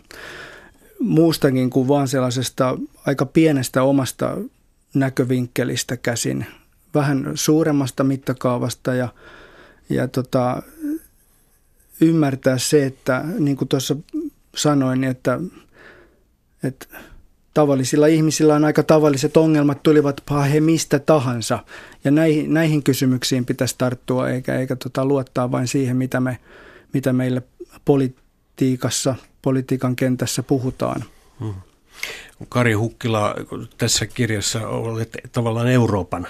muustakin 1.00 1.70
kuin 1.70 1.88
vaan 1.88 2.08
sellaisesta 2.08 2.78
aika 3.06 3.26
pienestä 3.26 3.82
omasta 3.82 4.36
näkövinkkelistä 4.94 5.96
käsin, 5.96 6.46
vähän 6.94 7.32
suuremmasta 7.34 8.04
mittakaavasta 8.04 8.94
ja, 8.94 9.08
ja 9.88 10.08
tota, 10.08 10.62
ymmärtää 12.00 12.58
se, 12.58 12.86
että 12.86 13.24
niin 13.38 13.56
kuin 13.56 13.68
tuossa 13.68 13.96
sanoin, 14.56 15.04
että, 15.04 15.40
että 16.62 16.86
tavallisilla 17.61 18.06
ihmisillä 18.06 18.54
on 18.54 18.64
aika 18.64 18.82
tavalliset 18.82 19.36
ongelmat, 19.36 19.82
tulivat 19.82 20.22
he 20.52 20.61
mistä 20.61 20.98
tahansa. 20.98 21.58
Ja 22.04 22.11
näihin, 22.11 22.54
näihin 22.54 22.82
kysymyksiin 22.82 23.44
pitäisi 23.44 23.74
tarttua, 23.78 24.28
eikä, 24.28 24.58
eikä 24.58 24.76
tota 24.76 25.04
luottaa 25.04 25.50
vain 25.50 25.68
siihen, 25.68 25.96
mitä, 25.96 26.20
me, 26.20 26.38
mitä 26.92 27.12
meille 27.12 27.42
politiikassa, 27.84 29.14
politiikan 29.42 29.96
kentässä 29.96 30.42
puhutaan. 30.42 31.04
Hmm. 31.40 31.54
Kari 32.48 32.72
Hukkila, 32.72 33.34
tässä 33.78 34.06
kirjassa 34.06 34.68
olet 34.68 35.16
tavallaan 35.32 35.68
Euroopan 35.68 36.26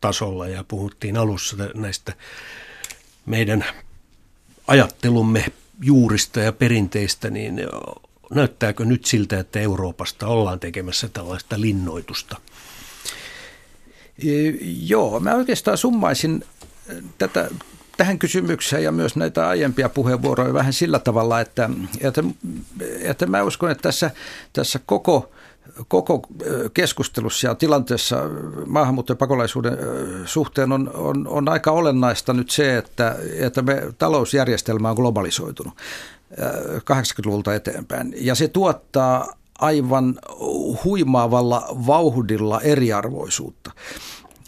tasolla 0.00 0.48
ja 0.48 0.64
puhuttiin 0.64 1.16
alussa 1.16 1.56
näistä 1.74 2.12
meidän 3.26 3.64
ajattelumme 4.66 5.44
juurista 5.82 6.40
ja 6.40 6.52
perinteistä, 6.52 7.30
niin 7.30 7.60
näyttääkö 8.34 8.84
nyt 8.84 9.04
siltä, 9.04 9.38
että 9.38 9.60
Euroopasta 9.60 10.26
ollaan 10.26 10.60
tekemässä 10.60 11.08
tällaista 11.08 11.60
linnoitusta? 11.60 12.36
E, 14.18 14.50
joo, 14.82 15.20
mä 15.20 15.34
oikeastaan 15.34 15.78
summaisin 15.78 16.44
tätä 17.18 17.50
tähän 17.96 18.18
kysymykseen 18.18 18.84
ja 18.84 18.92
myös 18.92 19.16
näitä 19.16 19.48
aiempia 19.48 19.88
puheenvuoroja 19.88 20.54
vähän 20.54 20.72
sillä 20.72 20.98
tavalla, 20.98 21.40
että, 21.40 21.70
että, 22.00 22.24
että 23.00 23.26
mä 23.26 23.42
uskon, 23.42 23.70
että 23.70 23.82
tässä, 23.82 24.10
tässä 24.52 24.80
koko 24.86 25.32
koko 25.88 26.22
keskustelussa 26.74 27.46
ja 27.46 27.54
tilanteessa 27.54 28.22
maahanmuutto- 28.66 29.12
ja 29.12 29.16
pakolaisuuden 29.16 29.78
suhteen 30.24 30.72
on, 30.72 30.90
on, 30.94 31.28
on 31.28 31.48
aika 31.48 31.70
olennaista 31.70 32.32
nyt 32.32 32.50
se, 32.50 32.76
että, 32.78 33.16
että 33.38 33.62
me 33.62 33.82
talousjärjestelmä 33.98 34.90
on 34.90 34.96
globalisoitunut 34.96 35.74
80-luvulta 36.78 37.54
eteenpäin. 37.54 38.14
Ja 38.16 38.34
se 38.34 38.48
tuottaa 38.48 39.36
aivan 39.58 40.18
huimaavalla 40.84 41.66
vauhdilla 41.86 42.60
eriarvoisuutta. 42.60 43.70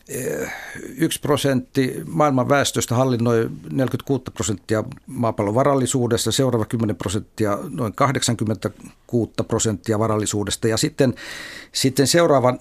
Eh, 0.09 0.53
yksi 0.97 1.21
prosentti 1.21 2.03
maailman 2.07 2.49
väestöstä 2.49 2.95
hallinnoi 2.95 3.51
46 3.73 4.25
prosenttia 4.35 4.85
maapallon 5.07 5.55
varallisuudesta, 5.55 6.33
seuraava 6.33 6.65
10 6.65 6.97
prosenttia 6.97 7.59
noin 7.69 7.93
86 7.93 9.33
prosenttia 9.49 9.99
varallisuudesta 9.99 10.69
ja 10.69 10.77
sitten, 10.77 11.15
sitten 11.73 12.07
seuraava 12.07 12.57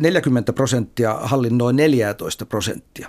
40 0.00 0.52
prosenttia 0.52 1.14
hallinnoi 1.14 1.72
14 1.72 2.46
prosenttia. 2.46 3.08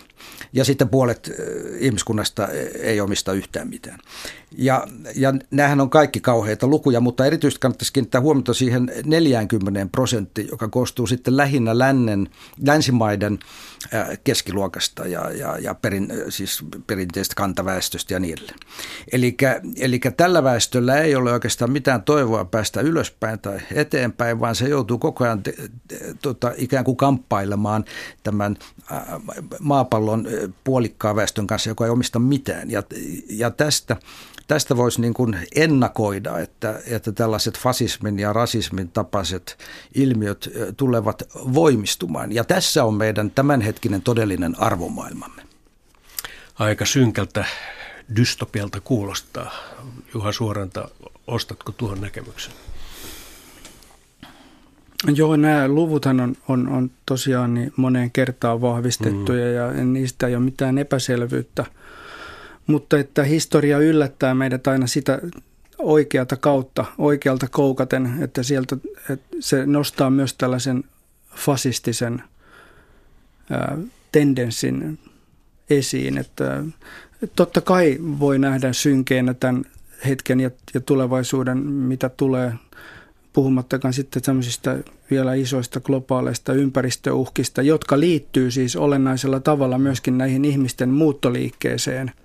Ja 0.53 0.65
sitten 0.65 0.89
puolet 0.89 1.27
eh, 1.27 1.35
ihmiskunnasta 1.79 2.47
ei 2.79 3.01
omista 3.01 3.33
yhtään 3.33 3.67
mitään. 3.67 3.99
Ja, 4.57 4.87
ja 5.15 5.33
nämähän 5.51 5.81
on 5.81 5.89
kaikki 5.89 6.19
kauheita 6.19 6.67
lukuja, 6.67 6.99
mutta 6.99 7.25
erityisesti 7.25 7.59
kannattaisi 7.59 7.93
kiinnittää 7.93 8.21
huomiota 8.21 8.53
siihen 8.53 8.91
40 9.05 9.87
prosenttiin, 9.91 10.47
joka 10.51 10.67
koostuu 10.67 11.07
sitten 11.07 11.37
lähinnä 11.37 11.77
lännen, 11.77 12.29
länsimaiden 12.65 13.39
keskiluokasta 14.23 15.07
ja, 15.07 15.31
ja, 15.31 15.57
ja 15.59 15.75
perin, 15.75 16.13
siis 16.29 16.63
perinteistä 16.87 17.35
kantaväestöstä 17.35 18.13
ja 18.13 18.17
edelleen. 18.17 18.59
Eli 19.79 19.99
tällä 20.17 20.43
väestöllä 20.43 20.97
ei 20.97 21.15
ole 21.15 21.33
oikeastaan 21.33 21.71
mitään 21.71 22.03
toivoa 22.03 22.45
päästä 22.45 22.81
ylöspäin 22.81 23.39
tai 23.39 23.59
eteenpäin, 23.73 24.39
vaan 24.39 24.55
se 24.55 24.67
joutuu 24.69 24.97
koko 24.97 25.23
ajan 25.23 25.43
te, 25.43 25.53
te, 25.87 25.99
tota, 26.21 26.51
ikään 26.57 26.85
kuin 26.85 26.97
kamppailemaan 26.97 27.85
tämän 28.23 28.57
maapallon 29.59 30.27
puolikkaan 30.63 31.15
väestön 31.15 31.47
kanssa, 31.47 31.69
joka 31.69 31.85
ei 31.85 31.91
omista 31.91 32.19
mitään. 32.19 32.71
Ja, 32.71 32.83
ja 33.29 33.51
tästä 33.51 33.95
tästä 34.47 34.77
voisi 34.77 35.01
niin 35.01 35.13
kuin 35.13 35.37
ennakoida, 35.55 36.39
että, 36.39 36.79
että 36.87 37.11
tällaiset 37.11 37.59
fasismin 37.59 38.19
ja 38.19 38.33
rasismin 38.33 38.89
tapaiset 38.89 39.57
ilmiöt 39.95 40.49
tulevat 40.77 41.23
voimistumaan. 41.33 42.31
Ja 42.31 42.43
tässä 42.43 42.83
on 42.83 42.93
meidän 42.93 43.31
tämänhetkinen 43.31 44.01
todellinen 44.01 44.59
arvomaailmamme. 44.59 45.41
Aika 46.59 46.85
synkältä 46.85 47.45
dystopialta 48.15 48.81
kuulostaa. 48.81 49.51
Juha 50.13 50.31
Suoranta, 50.31 50.89
ostatko 51.27 51.71
tuon 51.71 52.01
näkemyksen? 52.01 52.53
Joo, 55.15 55.35
nämä 55.35 55.67
luvuthan 55.67 56.19
on, 56.19 56.35
on, 56.47 56.67
on 56.67 56.91
tosiaan 57.05 57.53
niin 57.53 57.73
moneen 57.75 58.11
kertaan 58.11 58.61
vahvistettuja 58.61 59.45
mm. 59.45 59.77
ja 59.77 59.83
niistä 59.85 60.27
ei 60.27 60.35
ole 60.35 60.43
mitään 60.43 60.77
epäselvyyttä– 60.77 61.65
mutta 62.67 62.99
että 62.99 63.23
historia 63.23 63.79
yllättää 63.79 64.33
meidät 64.35 64.67
aina 64.67 64.87
sitä 64.87 65.19
oikealta 65.77 66.37
kautta, 66.37 66.85
oikealta 66.97 67.47
koukaten, 67.51 68.23
että 68.23 68.43
sieltä 68.43 68.77
että 69.09 69.35
se 69.39 69.65
nostaa 69.65 70.09
myös 70.09 70.33
tällaisen 70.33 70.83
fasistisen 71.35 72.23
ää, 73.49 73.77
tendenssin 74.11 74.99
esiin, 75.69 76.17
että 76.17 76.63
totta 77.35 77.61
kai 77.61 77.97
voi 78.19 78.39
nähdä 78.39 78.73
synkeenä 78.73 79.33
tämän 79.33 79.65
hetken 80.07 80.39
ja, 80.39 80.51
ja 80.73 80.81
tulevaisuuden, 80.81 81.57
mitä 81.67 82.09
tulee, 82.09 82.53
puhumattakaan 83.33 83.93
sitten 83.93 84.21
tämmöisistä 84.21 84.77
vielä 85.11 85.33
isoista 85.33 85.79
globaaleista 85.79 86.53
ympäristöuhkista, 86.53 87.61
jotka 87.61 87.99
liittyy 87.99 88.51
siis 88.51 88.75
olennaisella 88.75 89.39
tavalla 89.39 89.77
myöskin 89.77 90.17
näihin 90.17 90.45
ihmisten 90.45 90.89
muuttoliikkeeseen– 90.89 92.11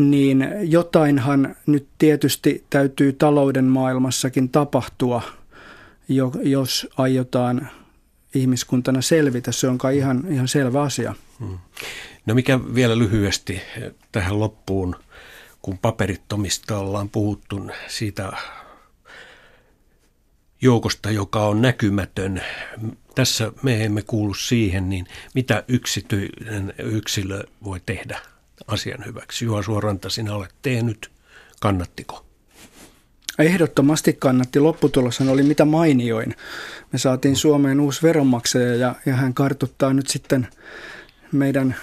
niin 0.00 0.48
jotainhan 0.62 1.56
nyt 1.66 1.88
tietysti 1.98 2.64
täytyy 2.70 3.12
talouden 3.12 3.64
maailmassakin 3.64 4.48
tapahtua, 4.48 5.22
jos 6.42 6.88
aiotaan 6.96 7.68
ihmiskuntana 8.34 9.02
selvitä. 9.02 9.52
Se 9.52 9.68
on 9.68 9.78
kai 9.78 9.96
ihan, 9.96 10.24
ihan 10.30 10.48
selvä 10.48 10.82
asia. 10.82 11.14
Hmm. 11.38 11.58
No 12.26 12.34
mikä 12.34 12.60
vielä 12.74 12.98
lyhyesti 12.98 13.60
tähän 14.12 14.40
loppuun, 14.40 14.96
kun 15.62 15.78
paperittomista 15.78 16.78
ollaan 16.78 17.08
puhuttu 17.08 17.70
siitä 17.88 18.32
joukosta, 20.62 21.10
joka 21.10 21.46
on 21.46 21.62
näkymätön. 21.62 22.42
Tässä 23.14 23.52
me 23.62 23.84
emme 23.84 24.02
kuulu 24.02 24.34
siihen, 24.34 24.88
niin 24.88 25.06
mitä 25.34 25.64
yksityinen 25.68 26.74
yksilö 26.78 27.44
voi 27.64 27.80
tehdä 27.86 28.20
asian 28.66 29.04
hyväksi? 29.06 29.44
Juha 29.44 29.62
Suoranta, 29.62 30.10
sinä 30.10 30.34
olet 30.34 30.54
tehnyt. 30.62 31.10
Kannattiko? 31.60 32.24
Ehdottomasti 33.38 34.12
kannatti. 34.12 34.60
Lopputuloshan 34.60 35.28
oli 35.28 35.42
mitä 35.42 35.64
mainioin. 35.64 36.34
Me 36.92 36.98
saatiin 36.98 37.36
Suomeen 37.36 37.80
uusi 37.80 38.02
veronmaksaja 38.02 38.74
ja, 38.74 38.94
ja 39.06 39.14
hän 39.14 39.34
kartuttaa 39.34 39.92
nyt 39.92 40.06
sitten 40.06 40.48
meidän 41.32 41.76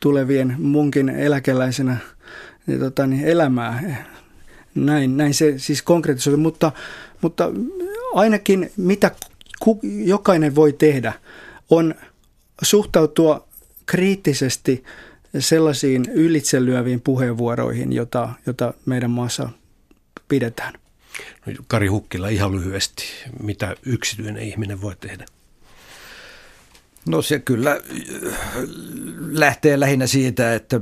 tulevien 0.00 0.56
munkin 0.58 1.08
eläkeläisenä 1.08 1.96
niin, 2.66 2.80
tota, 2.80 3.06
niin 3.06 3.24
elämää. 3.24 4.04
Näin, 4.74 5.16
näin 5.16 5.34
se 5.34 5.54
siis 5.56 5.82
konkretisoi, 5.82 6.36
mutta, 6.36 6.72
mutta 7.20 7.50
ainakin 8.14 8.72
mitä 8.76 9.10
jokainen 10.04 10.54
voi 10.54 10.72
tehdä 10.72 11.12
on 11.70 11.94
suhtautua 12.62 13.48
kriittisesti 13.86 14.84
sellaisiin 15.38 16.04
ylitselyäviin 16.14 17.00
puheenvuoroihin, 17.00 17.92
jota, 17.92 18.28
jota 18.46 18.74
meidän 18.86 19.10
maassa 19.10 19.48
pidetään. 20.28 20.74
No, 21.46 21.52
Kari 21.66 21.86
Hukkila 21.86 22.28
ihan 22.28 22.56
lyhyesti, 22.56 23.04
mitä 23.42 23.76
yksityinen 23.86 24.42
ihminen 24.42 24.80
voi 24.80 24.96
tehdä? 25.00 25.26
No 27.06 27.22
se 27.22 27.38
kyllä 27.38 27.72
äh, 27.72 27.80
lähtee 29.30 29.80
lähinnä 29.80 30.06
siitä, 30.06 30.54
että, 30.54 30.80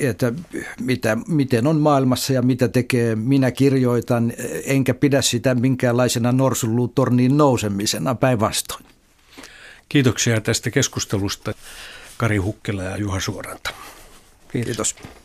että 0.00 0.32
mitä, 0.80 1.16
miten 1.28 1.66
on 1.66 1.76
maailmassa 1.76 2.32
ja 2.32 2.42
mitä 2.42 2.68
tekee. 2.68 3.16
Minä 3.16 3.50
kirjoitan, 3.50 4.32
enkä 4.64 4.94
pidä 4.94 5.22
sitä 5.22 5.54
minkäänlaisena 5.54 6.32
norsunluutorniin 6.32 7.36
nousemisena 7.36 8.14
päinvastoin. 8.14 8.84
Kiitoksia 9.88 10.40
tästä 10.40 10.70
keskustelusta. 10.70 11.54
Kari 12.22 12.36
Hukkila 12.36 12.82
ja 12.82 12.96
Juha 12.96 13.20
Suoranta. 13.20 13.70
Kiitos. 14.52 14.94
Kiitos. 14.94 15.21